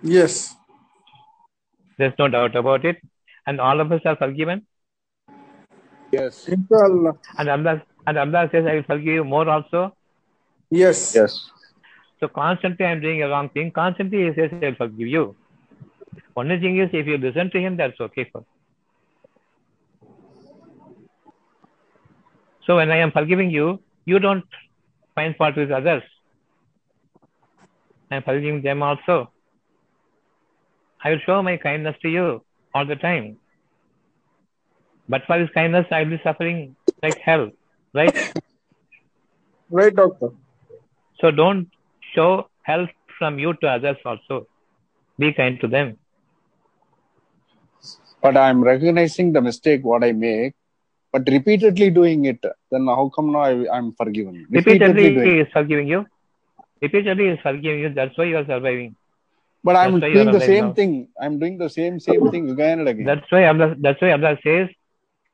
Yes. 0.03 0.55
There's 1.99 2.14
no 2.18 2.29
doubt 2.29 2.57
about 2.57 2.85
it. 2.85 2.97
And 3.47 3.61
all 3.61 3.81
of 3.81 3.92
us 3.92 4.01
are 4.05 4.16
forgiven. 4.16 4.66
Yes. 6.12 6.49
And 6.49 6.66
Allah, 7.49 7.83
and 8.07 8.19
Allah 8.19 8.49
says, 8.51 8.67
I 8.67 8.75
will 8.75 8.83
forgive 8.83 9.15
you 9.15 9.25
more 9.25 9.49
also. 9.49 9.95
Yes. 10.71 11.15
Yes. 11.15 11.51
So 12.21 12.29
constantly 12.29 12.87
I'm 12.87 13.01
doing 13.01 13.23
a 13.23 13.29
wrong 13.29 13.49
thing. 13.49 13.71
Constantly 13.71 14.27
He 14.27 14.35
says, 14.35 14.51
I 14.53 14.67
will 14.67 14.75
forgive 14.75 15.09
you. 15.09 15.37
Only 16.37 16.59
thing 16.59 16.79
is, 16.79 16.91
if 16.93 17.07
you 17.07 17.19
listen 17.19 17.51
to 17.51 17.61
Him, 17.61 17.77
that's 17.77 18.01
okay 18.01 18.29
for. 18.33 18.45
So 22.67 22.77
when 22.77 22.91
I 22.91 22.99
am 22.99 23.11
forgiving 23.11 23.51
you, 23.51 23.81
you 24.05 24.19
don't 24.19 24.45
find 25.15 25.37
fault 25.37 25.57
with 25.57 25.71
others. 25.71 26.03
I 28.11 28.17
am 28.17 28.23
forgiving 28.23 28.62
them 28.62 28.83
also. 28.83 29.31
I 31.03 31.11
will 31.11 31.19
show 31.27 31.43
my 31.43 31.57
kindness 31.57 31.97
to 32.03 32.09
you 32.09 32.45
all 32.75 32.87
the 32.87 32.97
time. 32.97 33.38
But 35.09 35.23
for 35.27 35.38
His 35.38 35.51
kindness, 35.51 35.87
I 35.91 36.03
will 36.03 36.11
be 36.11 36.21
suffering 36.23 36.77
like 37.03 37.19
hell, 37.19 37.51
right? 37.94 38.33
Right, 39.70 39.94
doctor. 39.94 40.31
So 41.20 41.31
don't 41.31 41.68
show 42.14 42.48
help 42.62 42.90
from 43.18 43.38
you 43.38 43.55
to 43.55 43.66
others 43.68 43.96
also. 44.05 44.46
Be 45.18 45.33
kind 45.33 45.61
to 45.61 45.68
them. 45.68 45.98
But 48.20 48.37
I'm 48.37 48.62
recognizing 48.62 49.33
the 49.33 49.40
mistake 49.40 49.85
what 49.85 50.05
I 50.05 50.12
make, 50.12 50.55
but 51.12 51.22
repeatedly 51.28 51.90
doing 51.90 52.24
it. 52.24 52.44
Then 52.70 52.87
how 52.87 53.11
come 53.14 53.33
now 53.33 53.40
I, 53.40 53.76
I'm 53.76 53.92
forgiven? 53.92 54.46
Repeatedly 54.48 55.14
He 55.14 55.40
is 55.40 55.48
forgiving 55.52 55.88
you. 55.88 56.07
Repeatedly 56.81 57.28
is 57.28 57.38
forgiving 57.42 57.81
you. 57.81 57.94
That's 57.94 58.16
why 58.16 58.24
you 58.24 58.37
are 58.38 58.46
surviving. 58.46 58.96
But 59.64 59.76
I'm 59.76 60.00
doing 60.00 60.33
the 60.33 60.40
same 60.40 60.68
now. 60.68 60.72
thing. 60.72 61.09
I'm 61.20 61.38
doing 61.38 61.59
the 61.59 61.68
same 61.68 62.00
same 62.00 62.31
thing 62.31 62.50
again 62.50 62.81
and 62.81 62.88
again. 62.88 63.07
That's 63.07 63.31
why 63.31 63.46
Allah, 63.46 63.74
that's 63.78 64.00
why 64.02 64.12
Allah 64.12 64.37
says 64.42 64.68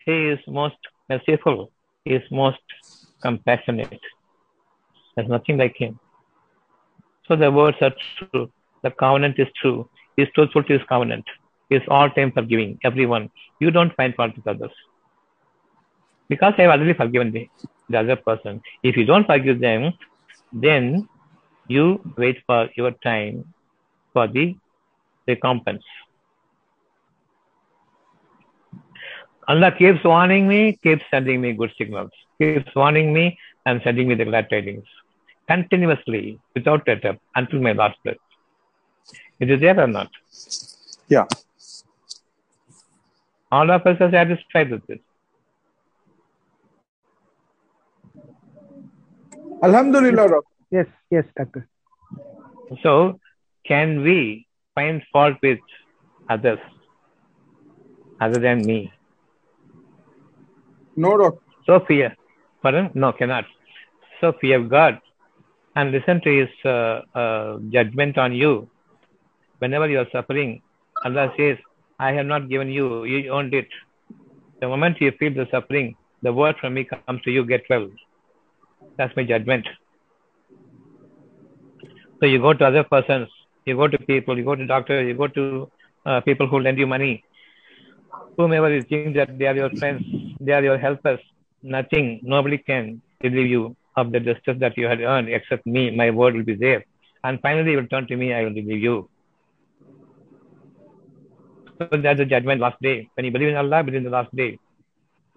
He 0.05 0.13
is 0.33 0.39
most 0.47 0.77
merciful. 1.09 1.73
He 2.05 2.15
is 2.15 2.23
most 2.31 2.59
compassionate. 3.23 4.01
There's 5.15 5.29
nothing 5.29 5.59
like 5.59 5.77
Him. 5.77 5.99
So 7.27 7.37
the 7.37 7.51
words 7.51 7.77
are 7.81 7.93
true. 8.17 8.51
The 8.83 8.91
covenant 8.91 9.39
is 9.39 9.49
true. 9.61 9.89
He 10.17 10.23
is 10.23 10.29
truthful 10.35 10.63
to 10.65 10.73
His 10.73 10.83
covenant. 10.89 11.25
He 11.69 11.77
is 11.77 11.83
all 11.89 12.09
time 12.11 12.33
forgiving 12.33 12.79
everyone. 12.85 13.31
You 13.61 13.71
don't 13.71 13.95
find 13.95 14.15
fault 14.15 14.37
with 14.37 14.47
others. 14.47 14.71
Because 16.29 16.55
I 16.59 16.63
have 16.63 16.71
already 16.73 16.95
forgiven 16.95 17.33
the, 17.33 17.49
the 17.89 17.99
other 17.99 18.17
person. 18.17 18.63
If 18.83 18.97
you 18.97 19.05
don't 19.05 19.27
forgive 19.27 19.61
them, 19.61 19.93
then 20.53 21.09
you 21.67 22.01
wait 22.17 22.39
for 22.47 22.69
your 22.77 22.93
time 22.93 23.53
for 24.13 24.27
the 24.27 24.57
recompense. 25.27 25.85
Allah 29.49 29.73
keeps 29.73 30.05
warning 30.05 30.47
me, 30.47 30.79
keeps 30.83 31.05
sending 31.11 31.41
me 31.41 31.53
good 31.55 31.73
signals, 31.79 32.11
keeps 32.39 32.75
warning 32.77 33.13
me 33.13 33.39
and 33.67 33.81
sending 33.83 34.07
me 34.09 34.15
the 34.15 34.25
glad 34.25 34.49
tidings 34.51 34.85
continuously 35.49 36.39
without 36.55 36.87
let 36.87 37.05
up 37.05 37.19
until 37.35 37.61
my 37.61 37.73
last 37.73 37.97
breath. 38.05 38.17
It 39.41 39.51
is 39.51 39.61
there 39.61 39.81
or 39.81 39.87
not? 39.87 40.11
Yeah. 41.09 41.25
All 43.51 43.71
of 43.71 43.87
us 43.87 43.97
are 44.01 44.11
satisfied 44.11 44.71
with 44.71 44.87
this. 44.87 44.99
Alhamdulillah. 49.63 50.41
Yes, 50.71 50.87
yes, 51.11 51.25
doctor. 51.37 51.67
So, 52.83 53.19
can 53.65 54.03
we 54.03 54.47
find 54.75 55.03
fault 55.13 55.37
with 55.43 55.59
others 56.29 56.59
other 58.21 58.39
than 58.39 58.67
me? 58.67 58.93
No, 61.03 61.17
doctor. 61.17 61.41
So 61.65 61.81
fear. 61.87 62.17
Pardon? 62.61 62.91
No, 62.95 63.13
cannot. 63.13 63.45
So 64.21 64.33
fear 64.41 64.61
God 64.61 64.99
and 65.77 65.93
listen 65.93 66.21
to 66.23 66.31
His 66.39 66.49
uh, 66.65 67.03
uh, 67.15 67.59
judgment 67.71 68.19
on 68.19 68.33
you. 68.35 68.69
Whenever 69.61 69.89
you 69.89 70.01
are 70.01 70.09
suffering, 70.11 70.61
Allah 71.05 71.33
says, 71.37 71.57
I 72.01 72.11
have 72.13 72.27
not 72.27 72.49
given 72.49 72.69
you, 72.69 73.05
you 73.05 73.33
earned 73.33 73.55
it. 73.55 73.69
The 74.61 74.67
moment 74.67 75.01
you 75.01 75.13
feel 75.21 75.33
the 75.35 75.47
suffering, 75.53 75.95
the 76.23 76.33
word 76.33 76.57
from 76.61 76.75
me 76.75 76.85
comes 76.85 77.23
to 77.23 77.31
you, 77.31 77.45
get 77.47 77.63
well. 77.71 77.89
That's 78.97 79.15
my 79.17 79.23
judgment. 79.23 79.69
So 82.19 82.27
you 82.27 82.41
go 82.41 82.55
to 82.55 82.65
other 82.67 82.83
persons, 82.83 83.29
you 83.67 83.77
go 83.77 83.87
to 83.87 83.99
people, 83.99 84.37
you 84.37 84.45
go 84.45 84.57
to 84.57 84.67
doctors, 84.67 85.07
you 85.07 85.15
go 85.15 85.29
to 85.29 85.71
uh, 86.07 86.21
people 86.23 86.49
who 86.49 86.59
lend 86.59 86.79
you 86.79 86.89
money. 86.89 87.23
Whomever 88.37 88.75
you 88.75 88.83
think 88.83 89.15
that 89.15 89.39
they 89.39 89.47
are 89.47 89.55
your 89.55 89.71
friends, 89.71 90.03
they 90.41 90.53
are 90.53 90.63
your 90.63 90.79
helpers, 90.79 91.21
nothing, 91.63 92.21
nobody 92.23 92.59
can 92.59 93.03
relieve 93.23 93.51
you 93.51 93.77
of 93.97 94.13
the 94.13 94.21
justice 94.21 94.57
that 94.61 94.77
you 94.77 94.87
had 94.87 95.01
earned 95.01 95.29
except 95.29 95.67
me. 95.67 95.91
My 95.91 96.11
word 96.11 96.35
will 96.35 96.45
be 96.45 96.55
there. 96.55 96.85
And 97.25 97.41
finally, 97.41 97.73
you 97.73 97.79
will 97.79 97.87
turn 97.89 98.07
to 98.07 98.17
me, 98.17 98.33
I 98.33 98.45
will 98.45 98.51
relieve 98.51 98.83
you. 98.83 99.11
So 101.79 101.89
that's 101.91 102.19
the 102.19 102.25
judgment 102.25 102.61
last 102.61 102.81
day. 102.81 103.09
When 103.15 103.25
you 103.25 103.33
believe 103.33 103.49
in 103.49 103.57
Allah, 103.57 103.83
believe 103.83 103.99
in 103.99 104.05
the 104.05 104.11
last 104.11 104.35
day. 104.35 104.59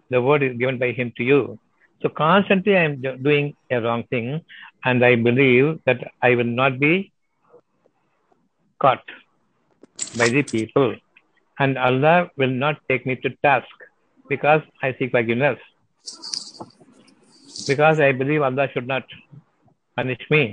The 0.10 0.22
word 0.22 0.44
is 0.44 0.58
given 0.58 0.78
by 0.78 0.92
Him 0.92 1.14
to 1.18 1.24
you. 1.24 1.60
So 2.02 2.10
constantly 2.10 2.76
I 2.76 2.84
am 2.84 3.02
doing 3.02 3.56
a 3.70 3.80
wrong 3.82 4.04
thing, 4.10 4.42
and 4.84 5.06
I 5.06 5.16
believe 5.16 5.80
that 5.86 6.00
I 6.22 6.36
will 6.36 6.52
not 6.62 6.80
be 6.80 7.12
caught 8.80 9.04
by 10.18 10.30
the 10.30 10.42
people. 10.42 10.96
And 11.60 11.78
Allah 11.78 12.32
will 12.38 12.50
not 12.50 12.78
take 12.90 13.06
me 13.06 13.16
to 13.18 13.30
task 13.44 13.68
because 14.34 14.62
I 14.82 14.94
seek 14.98 15.12
forgiveness. 15.12 15.60
Because 17.68 18.00
I 18.00 18.12
believe 18.24 18.42
Allah 18.50 18.68
should 18.74 18.88
not 18.88 19.04
punish 19.96 20.24
me. 20.34 20.44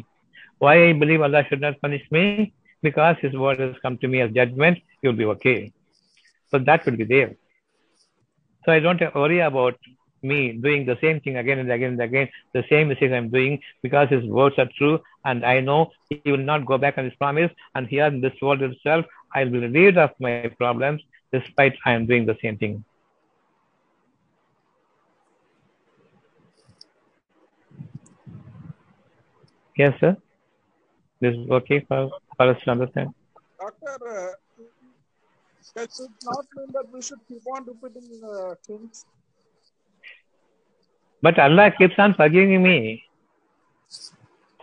Why 0.58 0.74
I 0.88 0.92
believe 1.02 1.22
Allah 1.26 1.44
should 1.48 1.60
not 1.66 1.80
punish 1.80 2.06
me? 2.16 2.52
Because 2.82 3.16
His 3.26 3.34
word 3.44 3.60
has 3.60 3.76
come 3.84 3.98
to 3.98 4.08
me 4.08 4.20
as 4.24 4.32
judgment, 4.32 4.78
you'll 5.02 5.20
be 5.20 5.28
okay. 5.34 5.72
So 6.50 6.58
that 6.70 6.84
will 6.84 6.98
be 7.02 7.04
there. 7.04 7.30
So 8.64 8.72
I 8.72 8.80
don't 8.80 9.00
worry 9.14 9.40
about 9.40 9.76
me 10.22 10.40
doing 10.66 10.84
the 10.84 10.98
same 11.00 11.20
thing 11.20 11.36
again 11.36 11.60
and 11.60 11.70
again 11.70 11.92
and 11.92 12.02
again, 12.02 12.28
the 12.52 12.64
same 12.68 12.88
mistake 12.88 13.12
I'm 13.12 13.30
doing 13.30 13.60
because 13.82 14.08
his 14.08 14.24
words 14.24 14.56
are 14.58 14.68
true 14.76 15.00
and 15.24 15.44
I 15.44 15.60
know 15.60 15.92
he 16.10 16.32
will 16.32 16.46
not 16.52 16.66
go 16.66 16.76
back 16.76 16.98
on 16.98 17.04
his 17.04 17.14
promise 17.14 17.52
and 17.76 17.86
here 17.86 18.06
in 18.06 18.20
this 18.20 18.42
world 18.42 18.62
itself 18.62 19.06
I 19.32 19.44
will 19.44 19.52
be 19.52 19.60
relieved 19.60 19.98
of 19.98 20.10
my 20.18 20.50
problems 20.58 21.02
despite 21.32 21.76
I 21.86 21.92
am 21.92 22.06
doing 22.06 22.26
the 22.26 22.38
same 22.42 22.58
thing. 22.58 22.84
Yes, 29.78 29.94
sir. 30.00 30.16
This 31.20 31.34
is 31.36 31.50
okay 31.50 31.78
for, 31.88 32.10
for 32.36 32.48
us 32.50 32.60
to 32.64 32.70
understand. 32.72 33.14
Doctor, 33.60 33.96
uh, 34.08 34.32
does 35.76 36.00
it 36.00 36.10
not 36.24 36.44
mean 36.56 36.66
that 36.72 36.92
we 36.92 37.00
should 37.00 37.20
keep 37.28 37.42
on 37.54 37.64
repeating 37.64 38.20
uh, 38.24 38.54
things? 38.66 39.04
But 41.22 41.38
Allah 41.38 41.70
keeps 41.78 41.94
on 41.98 42.14
forgiving 42.14 42.60
me. 42.62 43.04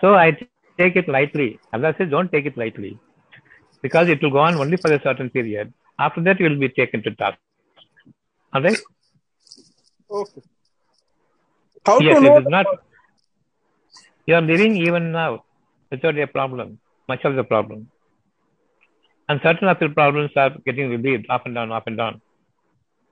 So 0.02 0.16
I 0.16 0.32
take 0.78 0.98
it 0.98 1.08
lightly. 1.08 1.60
Allah 1.72 1.96
says, 1.98 2.10
don't 2.10 2.32
take 2.32 2.46
it 2.46 2.58
lightly. 2.58 3.00
Because 3.82 4.10
it 4.10 4.22
will 4.22 4.32
go 4.32 4.40
on 4.40 4.56
only 4.56 4.76
for 4.76 4.92
a 4.92 5.02
certain 5.02 5.30
period. 5.30 5.74
After 5.98 6.22
that, 6.24 6.42
you 6.42 6.50
will 6.50 6.60
be 6.60 6.70
taken 6.70 7.04
to 7.04 7.16
task. 7.16 7.38
Alright? 8.54 8.80
Okay. 10.12 10.42
How 11.86 12.00
Yes, 12.00 12.20
to 12.20 12.26
it 12.26 12.30
know? 12.30 12.38
is 12.40 12.48
not. 12.48 12.66
You 14.26 14.36
are 14.36 14.42
living 14.42 14.78
even 14.78 15.12
now 15.12 15.44
without 15.92 16.18
a 16.18 16.28
problem, 16.28 16.80
much 17.08 17.24
of 17.24 17.36
the 17.36 17.44
problem. 17.44 17.90
And 19.30 19.40
certain 19.42 19.68
of 19.68 19.80
the 19.80 19.90
problems 19.90 20.32
are 20.36 20.52
getting 20.66 20.90
relieved 20.90 21.26
up 21.30 21.46
and 21.46 21.56
down, 21.56 21.72
up 21.72 21.88
and 21.88 21.98
down. 21.98 22.22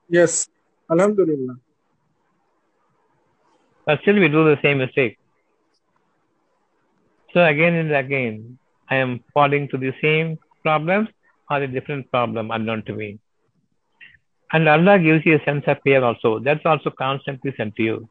Yes. 0.10 0.48
Alhamdulillah. 0.92 1.56
But 3.86 4.00
still 4.02 4.16
we 4.16 4.28
do 4.30 4.44
the 4.44 4.60
same 4.62 4.78
mistake. 4.78 5.18
So 7.34 7.44
again 7.44 7.74
and 7.74 7.92
again, 7.94 8.58
I 8.90 8.98
am 8.98 9.24
falling 9.34 9.68
to 9.70 9.78
the 9.78 9.94
same 10.02 10.38
problems 10.62 11.10
or 11.50 11.58
a 11.58 11.68
different 11.68 12.10
problem 12.12 12.52
unknown 12.52 12.84
to 12.84 12.94
me. 12.94 13.20
And 14.52 14.70
Allah 14.70 15.00
gives 15.00 15.26
you 15.26 15.36
a 15.38 15.44
sense 15.44 15.64
of 15.68 15.78
fear 15.84 16.04
also. 16.04 16.40
That's 16.40 16.66
also 16.66 16.92
constantly 16.92 17.54
sent 17.58 17.76
to 17.78 17.84
you. 17.84 18.10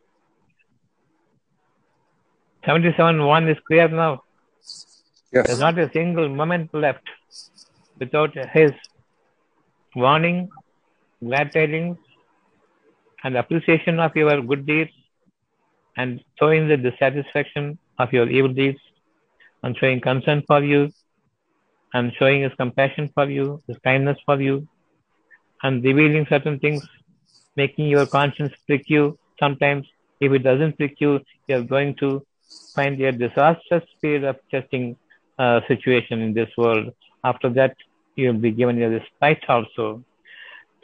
77.1 2.66 3.50
is 3.50 3.58
clear 3.66 3.88
now. 3.88 4.22
There's 5.32 5.58
not 5.58 5.78
a 5.78 5.90
single 5.92 6.28
moment 6.28 6.72
left 6.72 7.02
without 7.98 8.34
His 8.52 8.70
warning, 9.96 10.48
glad 11.24 11.52
tidings, 11.52 11.96
and 13.24 13.36
appreciation 13.36 13.98
of 13.98 14.14
your 14.14 14.40
good 14.42 14.64
deeds, 14.64 14.92
and 15.96 16.22
showing 16.38 16.68
the 16.68 16.76
dissatisfaction 16.76 17.78
of 17.98 18.12
your 18.12 18.28
evil 18.28 18.52
deeds, 18.52 18.78
and 19.62 19.76
showing 19.76 20.00
concern 20.00 20.42
for 20.46 20.62
you, 20.62 20.92
and 21.94 22.12
showing 22.18 22.42
His 22.42 22.52
compassion 22.54 23.10
for 23.12 23.28
you, 23.28 23.60
His 23.66 23.78
kindness 23.78 24.18
for 24.24 24.40
you, 24.40 24.68
and 25.64 25.82
revealing 25.82 26.26
certain 26.28 26.60
things, 26.60 26.86
making 27.56 27.88
your 27.88 28.06
conscience 28.06 28.52
prick 28.66 28.88
you. 28.88 29.18
Sometimes, 29.40 29.86
if 30.20 30.30
it 30.32 30.44
doesn't 30.44 30.76
prick 30.76 31.00
you, 31.00 31.20
you're 31.48 31.64
going 31.64 31.96
to 31.96 32.24
find 32.74 33.00
a 33.00 33.12
disastrous 33.12 33.84
period 34.00 34.24
of 34.24 34.36
testing 34.50 34.96
uh, 35.38 35.60
situation 35.68 36.20
in 36.20 36.34
this 36.34 36.50
world. 36.56 36.92
After 37.24 37.48
that, 37.50 37.76
you'll 38.16 38.34
be 38.34 38.50
given 38.50 38.82
a 38.82 38.90
respite 38.90 39.44
also. 39.48 40.04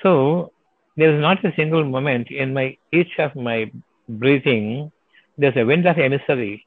So 0.02 0.52
there 0.96 1.14
is 1.14 1.20
not 1.20 1.44
a 1.44 1.52
single 1.54 1.84
moment 1.84 2.30
in 2.30 2.54
my 2.54 2.76
each 2.92 3.18
of 3.18 3.34
my 3.34 3.70
breathing. 4.08 4.92
There's 5.36 5.56
a 5.56 5.64
wind 5.64 5.86
of 5.86 5.98
emissary 5.98 6.66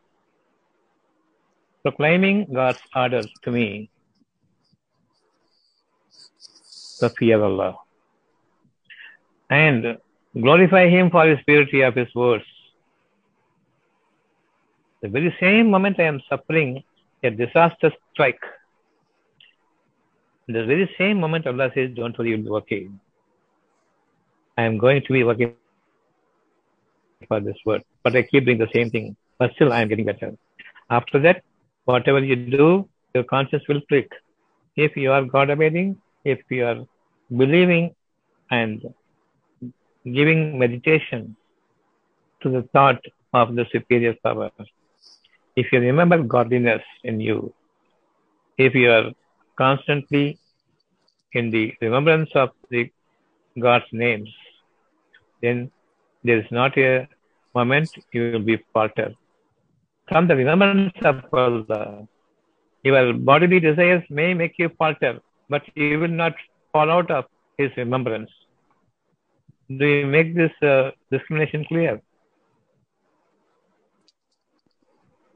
proclaiming 1.82 2.48
God's 2.54 2.80
orders 2.96 3.28
to 3.44 3.52
me. 3.52 3.90
The 7.00 7.10
fear 7.10 7.38
of 7.38 7.44
Allah. 7.44 7.78
And 9.50 9.98
glorify 10.40 10.88
Him 10.88 11.10
for 11.10 11.28
His 11.28 11.40
purity 11.46 11.82
of 11.82 11.96
His 11.96 12.14
words. 12.14 12.46
The 15.02 15.10
very 15.10 15.36
same 15.40 15.70
moment 15.72 16.00
I 16.00 16.04
am 16.04 16.22
suffering 16.30 16.84
a 17.24 17.32
disaster 17.32 17.92
strike. 18.14 18.40
The 20.48 20.66
very 20.66 20.90
same 20.98 21.20
moment 21.20 21.48
Allah 21.48 21.72
says, 21.74 21.92
Don't 21.96 22.18
worry, 22.18 22.32
you'll 22.32 22.44
be 22.44 22.50
okay. 22.50 22.90
I 24.58 24.64
am 24.64 24.78
going 24.78 25.02
to 25.02 25.14
be 25.14 25.24
working 25.24 25.56
for 27.28 27.40
this 27.40 27.58
word. 27.66 27.84
But 28.04 28.16
I 28.16 28.24
keep 28.24 28.46
doing 28.46 28.58
the 28.58 28.70
same 28.74 28.90
thing. 28.90 29.16
But 29.40 29.54
still 29.54 29.74
I 29.74 29.82
am 29.82 29.88
getting 29.88 30.06
better. 30.06 30.36
After 30.90 31.20
that, 31.20 31.44
whatever 31.86 32.20
you 32.20 32.36
do, 32.36 32.88
your 33.16 33.24
conscience 33.24 33.64
will 33.68 33.82
click. 33.88 34.12
If 34.76 34.96
you 34.96 35.12
are 35.12 35.24
God 35.26 35.50
obeying, 35.50 35.98
if 36.26 36.40
you 36.50 36.66
are 36.66 36.86
believing 37.36 37.96
and 38.52 38.84
giving 40.04 40.60
meditation 40.60 41.36
to 42.42 42.50
the 42.50 42.64
thought 42.74 43.02
of 43.34 43.56
the 43.56 43.66
superior 43.72 44.16
power, 44.24 44.52
if 45.56 45.72
you 45.72 45.80
remember 45.80 46.22
godliness 46.22 46.84
in 47.04 47.20
you, 47.20 47.54
if 48.58 48.74
you 48.76 48.92
are 48.92 49.12
constantly 49.58 50.40
in 51.34 51.52
the 51.52 51.74
remembrance 51.82 52.30
of 52.36 52.50
the 52.70 52.90
God's 53.60 53.86
names, 53.92 54.30
then 55.42 55.72
there 56.24 56.40
is 56.40 56.52
not 56.52 56.78
a 56.78 57.08
moment 57.54 57.90
you 58.14 58.32
will 58.32 58.40
be 58.40 58.58
falter. 58.74 59.14
From 60.08 60.28
the 60.28 60.36
remembrance 60.36 60.94
of 61.04 61.24
Allah, 61.34 62.08
your 62.84 63.14
bodily 63.14 63.60
desires 63.60 64.04
may 64.10 64.34
make 64.34 64.56
you 64.58 64.70
falter, 64.78 65.20
but 65.50 65.64
you 65.76 66.00
will 66.00 66.16
not 66.24 66.34
fall 66.72 66.90
out 66.90 67.12
of 67.12 67.26
His 67.58 67.72
remembrance. 67.78 68.30
Do 69.70 69.86
you 69.86 70.06
make 70.06 70.36
this 70.36 70.52
uh, 70.62 70.92
discrimination 71.12 71.66
clear? 71.66 72.02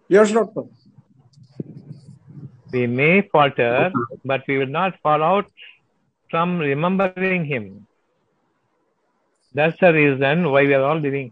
Yes, 0.08 0.32
doctor. 0.32 0.64
We 2.72 2.88
may 2.88 3.22
falter, 3.32 3.92
but 4.24 4.44
we 4.48 4.58
will 4.58 4.68
not 4.68 5.00
fall 5.02 5.24
out 5.24 5.46
from 6.30 6.60
remembering 6.60 7.46
Him. 7.46 7.88
That's 9.54 9.80
the 9.80 9.94
reason 9.94 10.52
why 10.52 10.64
we 10.64 10.74
are 10.74 10.84
all 10.84 11.00
living 11.00 11.32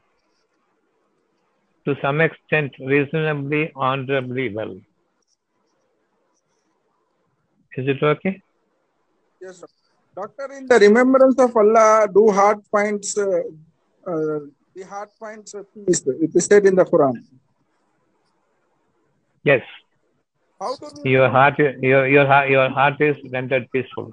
to 1.85 1.95
some 2.01 2.21
extent 2.21 2.73
reasonably, 2.79 3.71
honorably 3.75 4.53
well. 4.55 4.79
Is 7.75 7.87
it 7.87 8.01
okay? 8.01 8.41
Yes, 9.41 9.59
doctor. 9.59 9.83
Doctor, 10.15 10.53
in 10.53 10.67
the 10.67 10.77
remembrance 10.77 11.39
of 11.39 11.57
Allah, 11.57 12.07
do 12.13 12.29
heart 12.29 12.63
finds 12.71 13.17
uh, 13.17 13.41
uh, 14.05 14.39
the 14.75 14.83
heart 14.83 15.09
finds 15.19 15.55
uh, 15.55 15.63
peace. 15.73 16.05
It 16.05 16.29
is 16.35 16.45
said 16.45 16.65
in 16.67 16.75
the 16.75 16.85
Quran. 16.85 17.23
Yes. 19.43 19.61
How 20.59 20.75
do 20.75 20.89
we 21.03 21.11
Your 21.11 21.29
heart, 21.29 21.59
your 21.59 22.07
your 22.07 22.25
heart, 22.25 22.49
your 22.49 22.69
heart 22.69 23.01
is 23.01 23.17
rendered 23.31 23.69
peaceful. 23.71 24.11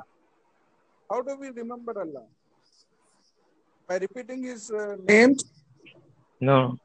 how 1.10 1.22
do 1.22 1.36
we 1.42 1.48
remember 1.50 1.92
Allah? 2.00 2.24
By 3.88 3.96
repeating 4.04 4.42
His 4.44 4.70
uh, 4.70 4.96
names. 5.08 5.44
No, 6.40 6.76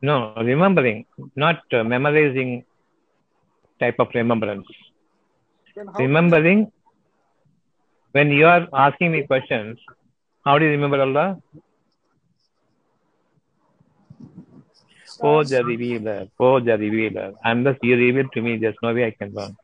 no, 0.00 0.34
remembering, 0.36 1.04
not 1.36 1.60
uh, 1.72 1.84
memorizing 1.84 2.64
type 3.80 3.96
of 3.98 4.08
remembrance. 4.14 4.66
Remembering, 5.98 6.70
when 8.12 8.30
you 8.30 8.46
are 8.46 8.66
asking 8.72 9.12
me 9.12 9.22
questions, 9.26 9.78
how 10.44 10.58
do 10.58 10.64
you 10.64 10.70
remember 10.70 11.00
Allah? 11.00 11.26
Oh, 15.20 15.44
the 15.44 15.64
revealer, 15.64 16.28
oh, 16.40 16.60
the 16.60 16.76
revealer. 16.76 17.32
Unless 17.44 17.78
you 17.82 17.96
reveal 17.96 18.28
to 18.34 18.42
me, 18.42 18.56
there's 18.56 18.76
no 18.82 18.92
way 18.92 19.06
I 19.06 19.10
can 19.12 19.32
learn. 19.34 19.56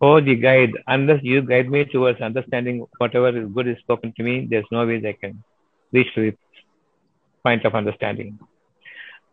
Oh, 0.00 0.20
the 0.20 0.34
guide. 0.34 0.72
Unless 0.86 1.22
you 1.22 1.42
guide 1.42 1.70
me 1.70 1.84
towards 1.84 2.20
understanding 2.20 2.86
whatever 2.98 3.28
is 3.36 3.48
good 3.52 3.68
is 3.68 3.78
spoken 3.78 4.12
to 4.16 4.22
me, 4.22 4.46
there's 4.48 4.64
no 4.70 4.86
way 4.86 5.02
I 5.06 5.12
can 5.12 5.42
reach 5.92 6.14
to 6.14 6.30
the 6.30 6.36
point 7.42 7.64
of 7.64 7.74
understanding. 7.74 8.38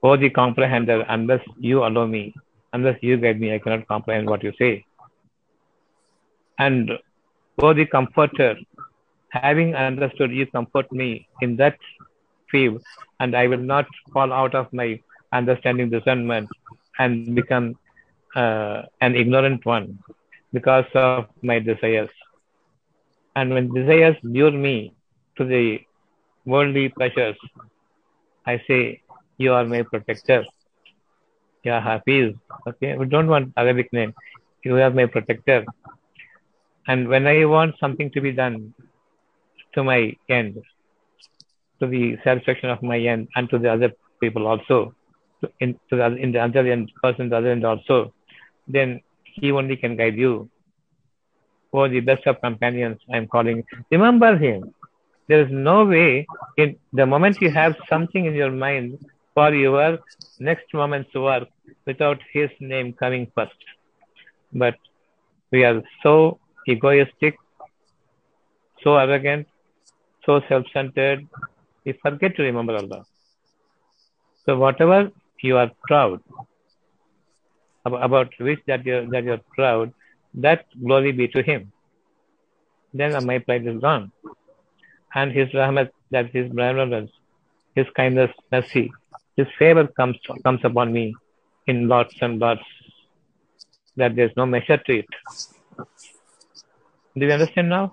Oh, 0.03 0.17
the 0.17 0.29
comprehender. 0.29 1.05
Unless 1.07 1.43
you 1.57 1.83
allow 1.85 2.05
me, 2.05 2.33
unless 2.73 2.97
you 3.01 3.17
guide 3.17 3.39
me, 3.39 3.53
I 3.53 3.59
cannot 3.59 3.87
comprehend 3.87 4.29
what 4.29 4.43
you 4.43 4.53
say. 4.57 4.85
And 6.59 6.91
O 7.59 7.73
the 7.73 7.85
Comforter, 7.85 8.55
having 9.29 9.75
understood, 9.75 10.31
you 10.31 10.45
comfort 10.47 10.91
me 10.91 11.27
in 11.41 11.55
that 11.57 11.77
field, 12.51 12.81
and 13.19 13.35
I 13.35 13.47
will 13.47 13.65
not 13.73 13.85
fall 14.13 14.31
out 14.33 14.55
of 14.55 14.71
my 14.73 14.99
understanding 15.33 15.89
discernment 15.89 16.49
and 16.99 17.35
become 17.35 17.75
uh, 18.35 18.83
an 19.01 19.15
ignorant 19.15 19.65
one 19.65 19.99
because 20.53 20.85
of 20.95 21.25
my 21.41 21.59
desires. 21.59 22.09
And 23.35 23.51
when 23.53 23.73
desires 23.73 24.15
lure 24.23 24.51
me 24.51 24.93
to 25.37 25.45
the 25.45 25.79
worldly 26.45 26.89
pleasures, 26.89 27.35
I 28.45 28.61
say, 28.67 29.01
You 29.37 29.53
are 29.53 29.65
my 29.65 29.83
protector. 29.83 30.43
You 31.63 31.71
are 31.73 31.81
Hafiz. 31.81 32.33
Okay, 32.67 32.95
we 32.97 33.05
don't 33.05 33.27
want 33.27 33.53
Arabic 33.57 33.91
name. 33.93 34.13
You 34.63 34.77
are 34.81 34.89
my 34.91 35.05
protector. 35.05 35.65
And 36.87 37.07
when 37.07 37.27
I 37.27 37.45
want 37.45 37.75
something 37.79 38.09
to 38.11 38.21
be 38.21 38.31
done 38.31 38.73
to 39.73 39.83
my 39.83 40.15
end, 40.29 40.61
to 41.79 41.87
the 41.87 42.17
satisfaction 42.23 42.69
of 42.69 42.81
my 42.81 42.99
end, 42.99 43.27
and 43.35 43.49
to 43.49 43.57
the 43.57 43.71
other 43.71 43.91
people 44.19 44.47
also, 44.47 44.93
to, 45.41 45.49
in, 45.59 45.73
to 45.89 45.95
the, 45.95 46.05
in 46.15 46.31
the 46.31 46.39
other 46.39 46.65
end, 46.71 46.91
person, 47.01 47.29
the 47.29 47.37
other 47.37 47.51
end 47.51 47.65
also, 47.65 48.13
then 48.67 49.01
he 49.23 49.51
only 49.51 49.77
can 49.77 49.95
guide 49.95 50.17
you. 50.17 50.49
For 51.71 51.89
the 51.89 51.99
best 51.99 52.25
of 52.25 52.41
companions, 52.41 52.99
I 53.11 53.17
am 53.17 53.27
calling. 53.27 53.63
Remember 53.91 54.37
him. 54.37 54.73
There 55.27 55.41
is 55.41 55.51
no 55.51 55.85
way 55.85 56.25
in 56.57 56.77
the 56.93 57.05
moment 57.05 57.41
you 57.41 57.51
have 57.51 57.75
something 57.89 58.25
in 58.25 58.33
your 58.33 58.51
mind 58.51 59.05
for 59.35 59.53
your 59.53 59.99
next 60.39 60.73
moment's 60.73 61.13
work 61.13 61.49
without 61.85 62.19
his 62.31 62.49
name 62.59 62.93
coming 62.93 63.29
first. 63.35 63.51
But 64.53 64.75
we 65.51 65.65
are 65.65 65.83
so 66.01 66.39
egoistic, 66.67 67.37
so 68.81 68.95
arrogant, 68.95 69.47
so 70.25 70.41
self-centered, 70.47 71.27
we 71.87 71.93
forget 72.03 72.35
to 72.35 72.43
remember 72.43 72.75
Allah. 72.75 73.05
So 74.45 74.57
whatever 74.63 74.99
you 75.41 75.57
are 75.57 75.71
proud 75.87 76.21
about 77.85 78.33
which 78.47 78.61
that 78.67 78.85
you 78.85 78.97
that 79.11 79.23
you're 79.23 79.43
proud, 79.57 79.93
that 80.45 80.65
glory 80.87 81.13
be 81.19 81.27
to 81.35 81.43
Him. 81.49 81.71
Then 82.93 83.13
my 83.29 83.37
pride 83.39 83.67
is 83.73 83.79
gone, 83.85 84.11
and 85.15 85.31
His 85.31 85.49
rahmat, 85.59 85.91
that 86.11 86.31
His 86.37 86.49
benevolence, 86.49 87.11
His 87.75 87.87
kindness, 88.01 88.31
mercy, 88.51 88.85
His 89.37 89.47
favor 89.59 89.87
comes 90.01 90.17
comes 90.43 90.65
upon 90.71 90.91
me 90.97 91.05
in 91.67 91.87
lots 91.93 92.15
and 92.21 92.39
lots. 92.39 92.67
That 93.95 94.15
there's 94.17 94.35
no 94.41 94.45
measure 94.45 94.77
to 94.77 94.97
it. 94.99 95.07
Do 97.17 97.25
you 97.25 97.31
understand 97.31 97.69
now? 97.69 97.85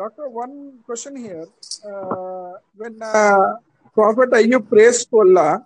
Doctor, 0.00 0.30
one 0.30 0.80
question 0.86 1.14
here. 1.14 1.44
Uh, 1.84 2.56
when 2.74 2.96
uh, 3.02 3.60
Prophet 3.92 4.30
Ayub 4.32 4.64
prays 4.66 5.04
to 5.04 5.20
Allah, 5.20 5.60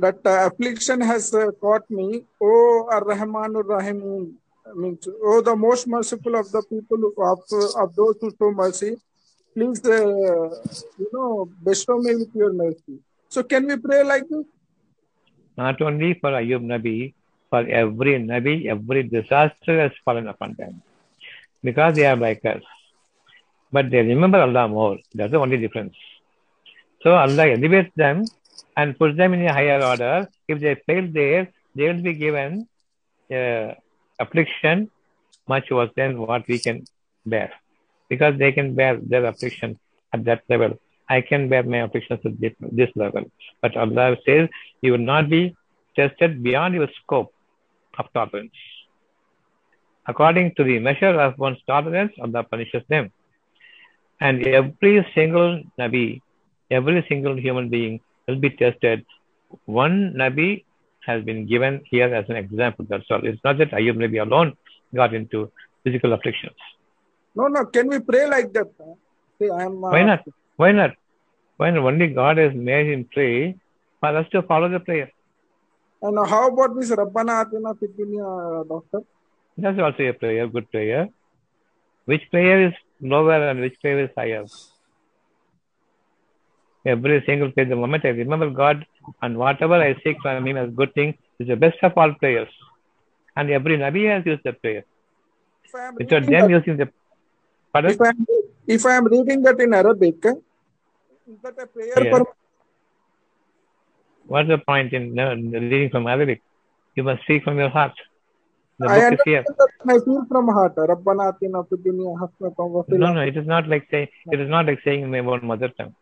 that 0.00 0.24
uh, 0.24 0.48
affliction 0.48 1.02
has 1.02 1.28
uh, 1.34 1.52
caught 1.60 1.84
me, 1.90 2.24
O 2.40 2.88
Ar-Rahman 2.90 3.56
Ar-Rahim, 3.56 4.32
means, 4.74 5.06
O 5.22 5.42
the 5.42 5.54
most 5.54 5.86
merciful 5.86 6.34
of 6.34 6.50
the 6.50 6.62
people 6.62 7.12
of, 7.18 7.40
of 7.76 7.94
those 7.94 8.16
who 8.22 8.30
show 8.38 8.50
mercy, 8.52 8.96
please, 9.52 9.84
uh, 9.84 10.48
you 10.96 11.08
know, 11.12 11.46
bestow 11.62 11.98
me 11.98 12.16
with 12.16 12.32
your 12.34 12.54
mercy. 12.54 12.96
So 13.28 13.42
can 13.42 13.66
we 13.66 13.76
pray 13.76 14.02
like 14.02 14.24
this? 14.30 14.46
Not 15.58 15.76
only 15.82 16.14
for 16.14 16.30
Ayub 16.30 16.64
Nabi, 16.64 17.12
for 17.50 17.68
every 17.68 18.14
Nabi, 18.16 18.64
every 18.64 19.02
disaster 19.02 19.78
has 19.78 19.92
fallen 20.06 20.26
upon 20.26 20.54
them 20.54 20.80
because 21.62 21.96
they 21.96 22.06
are 22.06 22.16
like 22.16 22.42
us. 22.46 22.62
But 23.74 23.90
they 23.92 24.02
remember 24.12 24.40
Allah 24.46 24.68
more. 24.68 24.98
That's 25.18 25.32
the 25.32 25.40
only 25.44 25.58
difference. 25.64 25.96
So 27.02 27.10
Allah 27.24 27.46
elevates 27.56 27.92
them 28.02 28.24
and 28.76 28.96
puts 28.98 29.16
them 29.20 29.34
in 29.34 29.40
a 29.46 29.52
higher 29.52 29.80
order. 29.90 30.28
If 30.46 30.60
they 30.64 30.74
fail 30.86 31.04
there, 31.20 31.42
they 31.74 31.86
will 31.88 32.02
be 32.10 32.14
given 32.14 32.68
uh, 33.38 33.68
affliction 34.24 34.90
much 35.48 35.66
worse 35.76 35.90
than 35.96 36.10
what 36.18 36.46
we 36.46 36.58
can 36.66 36.84
bear. 37.26 37.50
Because 38.08 38.38
they 38.38 38.52
can 38.52 38.74
bear 38.78 38.96
their 39.12 39.24
affliction 39.32 39.78
at 40.12 40.24
that 40.28 40.42
level. 40.48 40.78
I 41.08 41.20
can 41.20 41.48
bear 41.48 41.64
my 41.64 41.80
afflictions 41.86 42.20
at 42.24 42.40
this, 42.40 42.54
this 42.60 42.90
level. 42.94 43.24
But 43.60 43.76
Allah 43.76 44.16
says 44.24 44.48
you 44.82 44.92
will 44.92 45.06
not 45.14 45.28
be 45.28 45.42
tested 45.96 46.42
beyond 46.44 46.74
your 46.74 46.88
scope 47.02 47.32
of 47.98 48.06
tolerance. 48.14 48.58
According 50.06 50.54
to 50.56 50.62
the 50.64 50.78
measure 50.78 51.14
of 51.26 51.38
one's 51.38 51.62
tolerance, 51.66 52.12
Allah 52.22 52.44
punishes 52.44 52.84
them. 52.88 53.10
And 54.20 54.46
every 54.46 55.06
single 55.14 55.62
Nabi, 55.78 56.20
every 56.70 57.04
single 57.08 57.36
human 57.36 57.68
being 57.68 58.00
will 58.26 58.36
be 58.36 58.50
tested. 58.50 59.04
One 59.66 60.14
Nabi 60.16 60.64
has 61.06 61.24
been 61.24 61.46
given 61.46 61.82
here 61.84 62.14
as 62.14 62.24
an 62.28 62.36
example. 62.36 62.86
That's 62.88 63.04
all. 63.10 63.24
It's 63.26 63.42
not 63.44 63.58
that 63.58 63.72
Ayub 63.72 63.96
Nabi 63.96 64.22
alone 64.22 64.56
got 64.94 65.14
into 65.14 65.50
physical 65.82 66.12
afflictions. 66.12 66.56
No, 67.34 67.48
no. 67.48 67.66
Can 67.66 67.88
we 67.88 67.98
pray 67.98 68.26
like 68.26 68.52
that? 68.52 68.68
See, 69.38 69.50
I'm, 69.50 69.84
uh, 69.84 69.90
Why 69.90 70.02
not? 70.02 70.20
Why 70.56 70.72
not? 70.72 70.92
When 71.56 71.76
only 71.76 72.08
God 72.08 72.38
has 72.38 72.54
made 72.54 72.86
him 72.92 73.08
pray, 73.12 73.56
for 74.04 74.16
us 74.20 74.26
to 74.32 74.42
follow 74.42 74.68
the 74.68 74.80
prayer. 74.80 75.10
And 76.02 76.18
how 76.28 76.48
about 76.48 76.78
this 76.78 76.90
Rabbana 76.90 77.34
Atina 77.44 77.78
Fid 77.78 77.96
Dunya, 77.96 78.68
doctor? 78.68 79.00
That's 79.56 79.78
also 79.80 80.02
a 80.02 80.12
prayer, 80.12 80.46
good 80.46 80.70
prayer. 80.70 81.08
Which 82.06 82.22
prayer 82.30 82.68
is 82.68 82.74
lower 83.00 83.48
and 83.48 83.60
which 83.60 83.76
prayer 83.80 84.04
is 84.04 84.10
higher? 84.16 84.44
Every 86.86 87.22
single 87.26 87.50
prayer, 87.52 87.66
the 87.66 87.76
moment 87.76 88.04
I 88.04 88.08
remember 88.08 88.50
God 88.50 88.84
and 89.22 89.38
whatever 89.38 89.74
I 89.74 89.94
seek 90.04 90.18
from 90.22 90.46
Him 90.46 90.56
as 90.58 90.70
good 90.70 90.92
thing 90.94 91.16
is 91.38 91.48
the 91.48 91.56
best 91.56 91.78
of 91.82 91.92
all 91.96 92.12
prayers. 92.14 92.48
And 93.36 93.50
every 93.50 93.78
Nabi 93.78 94.08
has 94.14 94.24
used 94.26 94.42
the 94.44 94.52
prayer. 94.52 94.84
If 95.64 95.74
I 95.74 95.86
am 95.88 95.96
Without 95.96 96.26
them 96.26 96.32
that, 96.32 96.50
using 96.50 96.76
the 96.76 96.88
pardon? 97.72 97.92
if 97.92 98.00
I 98.00 98.08
am, 98.08 98.26
if 98.66 98.86
I 98.86 98.96
am 98.96 99.06
reading 99.06 99.42
that 99.42 99.60
in 99.60 99.74
Arabic, 99.74 100.16
is 100.24 101.38
that 101.42 101.54
a 101.60 101.66
prayer 101.66 102.04
Yeah. 102.04 102.10
for 102.10 102.26
What's 104.26 104.48
the 104.48 104.58
point 104.58 104.92
in 104.92 105.18
uh, 105.18 105.34
reading 105.34 105.90
from 105.90 106.06
Arabic? 106.06 106.40
You 106.96 107.02
must 107.02 107.22
speak 107.24 107.44
from 107.44 107.58
your 107.58 107.68
heart. 107.70 107.92
The 108.78 108.88
I 108.88 108.98
book 108.98 109.12
is 109.12 109.20
here. 109.24 109.44
understand 109.46 109.56
that 109.58 109.70
when 109.82 109.96
I 109.96 110.04
feel 110.04 110.24
from 110.28 110.48
heart. 110.48 110.74
Rabbana 110.76 111.32
Atina 111.32 111.68
Fid 111.68 111.84
Dunya 111.84 112.16
Hasanatan 112.18 112.70
wa 112.70 112.82
fil 112.82 112.98
No, 112.98 113.12
no, 113.12 113.20
it 113.20 113.36
is 113.36 113.46
not 113.46 113.68
like 113.68 113.86
saying 113.90 114.08
it 114.32 114.40
is 114.40 114.48
not 114.48 114.66
like 114.66 114.80
saying 114.84 115.02
in 115.02 115.10
my 115.10 115.20
own 115.20 115.46
mother 115.46 115.68
tongue. 115.68 115.94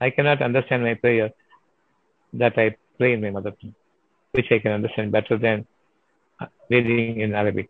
I 0.00 0.10
cannot 0.10 0.40
understand 0.40 0.82
my 0.82 0.94
prayer 0.94 1.30
that 2.32 2.58
I 2.58 2.76
pray 2.96 3.12
in 3.12 3.20
my 3.20 3.30
mother 3.30 3.52
tongue, 3.60 3.74
which 4.32 4.50
I 4.50 4.58
can 4.58 4.72
understand 4.72 5.12
better 5.12 5.36
than 5.36 5.66
reading 6.70 7.20
in 7.20 7.34
Arabic. 7.34 7.68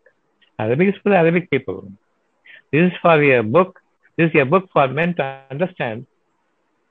Arabic 0.57 0.95
is 0.95 1.01
for 1.01 1.09
the 1.09 1.17
Arabic 1.17 1.49
people. 1.49 1.91
This 2.71 2.91
is 2.91 2.97
for 3.01 3.21
a 3.21 3.41
book. 3.41 3.79
This 4.17 4.31
is 4.31 4.41
a 4.41 4.45
book 4.45 4.69
for 4.71 4.87
men 4.87 5.15
to 5.15 5.23
understand, 5.51 6.05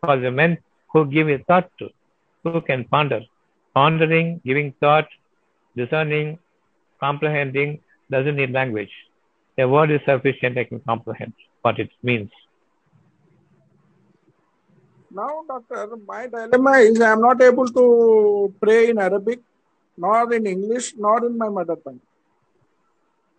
for 0.05 0.17
the 0.19 0.31
men 0.31 0.59
who 0.93 1.07
give 1.07 1.29
a 1.29 1.39
thought 1.39 1.71
to, 1.79 1.89
who 2.45 2.61
can 2.61 2.85
ponder. 2.85 3.21
Pondering, 3.75 4.41
giving 4.45 4.73
thought, 4.81 5.07
discerning, 5.77 6.39
comprehending 7.01 7.81
doesn't 8.11 8.37
need 8.37 8.51
language. 8.51 8.91
A 9.59 9.69
word 9.69 9.91
is 9.91 10.01
sufficient, 10.05 10.57
I 10.59 10.65
can 10.65 10.81
comprehend 10.81 11.33
what 11.63 11.79
it 11.79 11.91
means. 12.03 12.31
Now, 15.11 15.43
doctor, 15.49 15.97
my 16.07 16.27
dilemma 16.27 16.73
is 16.79 17.01
I 17.01 17.13
am 17.13 17.23
not 17.23 17.41
able 17.43 17.67
to 17.67 18.55
pray 18.61 18.91
in 18.91 18.99
Arabic, 18.99 19.41
nor 19.97 20.33
in 20.33 20.47
English, 20.47 20.95
nor 20.97 21.25
in 21.27 21.37
my 21.37 21.49
mother 21.49 21.77
tongue. 21.77 22.01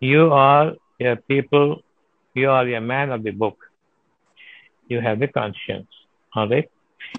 You 0.00 0.32
are 0.32 0.72
a 1.00 1.16
people, 1.16 1.82
you 2.34 2.50
are 2.50 2.66
a 2.68 2.80
man 2.80 3.12
of 3.12 3.22
the 3.22 3.30
book. 3.30 3.56
You 4.88 5.00
have 5.00 5.20
the 5.20 5.28
conscience. 5.28 5.88
All 6.34 6.48
right? 6.48 6.68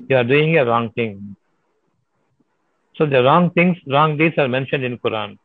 You 0.09 0.17
are 0.17 0.23
doing 0.23 0.57
a 0.57 0.65
wrong 0.65 0.91
thing. 0.91 1.35
So 2.95 3.05
the 3.05 3.23
wrong 3.23 3.51
things, 3.51 3.77
wrong 3.87 4.17
deeds 4.17 4.37
are 4.37 4.47
mentioned 4.47 4.83
in 4.83 4.97
Quran. 4.99 5.37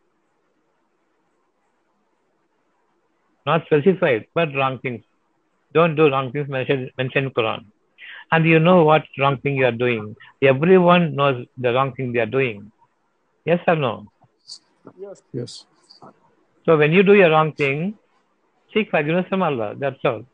Not 3.46 3.64
specified, 3.66 4.26
but 4.34 4.54
wrong 4.54 4.78
things. 4.80 5.02
Don't 5.72 5.94
do 5.94 6.10
wrong 6.10 6.32
things 6.32 6.48
mentioned, 6.48 6.90
mentioned 6.98 7.26
in 7.26 7.32
Quran. 7.32 7.64
And 8.32 8.44
you 8.44 8.58
know 8.58 8.82
what 8.84 9.04
wrong 9.18 9.38
thing 9.38 9.56
you 9.56 9.66
are 9.66 9.72
doing. 9.72 10.16
Everyone 10.42 11.14
knows 11.14 11.46
the 11.56 11.72
wrong 11.72 11.94
thing 11.94 12.12
they 12.12 12.20
are 12.20 12.26
doing. 12.26 12.72
Yes 13.44 13.60
or 13.68 13.76
no? 13.76 14.06
Yes. 14.98 15.22
Yes. 15.32 15.64
So 16.64 16.76
when 16.76 16.92
you 16.92 17.02
do 17.04 17.12
a 17.12 17.30
wrong 17.30 17.52
thing, 17.52 17.96
seek 18.74 18.90
forgiveness 18.90 19.26
from 19.28 19.42
Allah. 19.42 19.74
That's 19.78 20.04
all. 20.04 20.24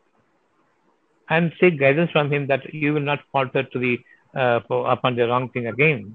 And 1.29 1.53
seek 1.61 1.79
guidance 1.79 2.11
from 2.11 2.33
Him 2.33 2.47
that 2.47 2.73
you 2.73 2.95
will 2.95 3.01
not 3.01 3.21
falter 3.31 3.63
to 3.63 3.79
the 3.79 3.99
uh, 4.35 4.61
for, 4.67 4.91
upon 4.91 5.17
the 5.17 5.29
wrong 5.29 5.51
thing 5.51 5.67
again. 5.67 6.15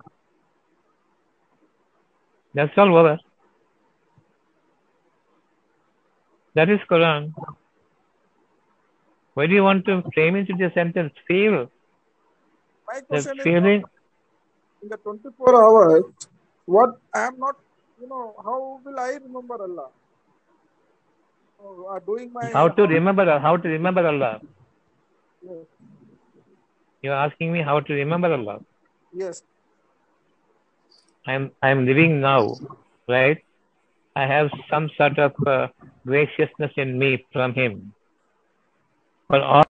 That's 2.56 2.76
all 2.78 2.98
over. 2.98 3.20
That 6.58 6.70
is 6.76 6.80
Quran. 6.91 7.34
Why 9.36 9.45
do 9.47 9.53
you 9.53 9.64
want 9.64 9.86
to 9.86 10.01
frame 10.14 10.36
it 10.38 10.49
into 10.49 10.66
a 10.66 10.72
sentence? 10.74 11.14
Feel. 11.28 11.58
My 12.88 12.99
The 12.99 13.05
question 13.08 13.38
is 13.39 13.43
feeling. 13.43 13.84
in 14.82 14.89
the 14.89 14.97
24 14.97 15.55
hours, 15.64 16.03
what 16.66 16.95
I 17.14 17.28
am 17.28 17.38
not, 17.39 17.55
you 18.01 18.08
know, 18.08 18.24
how 18.43 18.58
will 18.84 18.99
I 18.99 19.10
remember 19.26 19.62
Allah? 19.68 19.89
Oh, 21.64 21.99
doing 22.05 22.32
my 22.34 22.49
How 22.53 22.68
to 22.80 22.84
remember? 22.84 23.26
How 23.39 23.58
to 23.58 23.68
remember 23.76 24.08
Allah? 24.08 24.39
Yes. 25.41 25.66
You 27.03 27.12
are 27.12 27.22
asking 27.28 27.51
me 27.53 27.62
how 27.62 27.80
to 27.80 27.93
remember 28.01 28.34
Allah. 28.39 28.60
yes. 29.14 29.43
I'm 31.32 31.51
I'm 31.62 31.86
living 31.86 32.22
now, 32.22 32.41
right? 33.14 33.47
I 34.18 34.26
have 34.26 34.49
some 34.68 34.89
sort 34.97 35.20
of 35.20 35.34
uh, 35.45 35.68
graciousness 36.03 36.72
in 36.76 36.97
me 36.97 37.24
from 37.32 37.53
Him. 37.53 37.93
All 39.30 39.66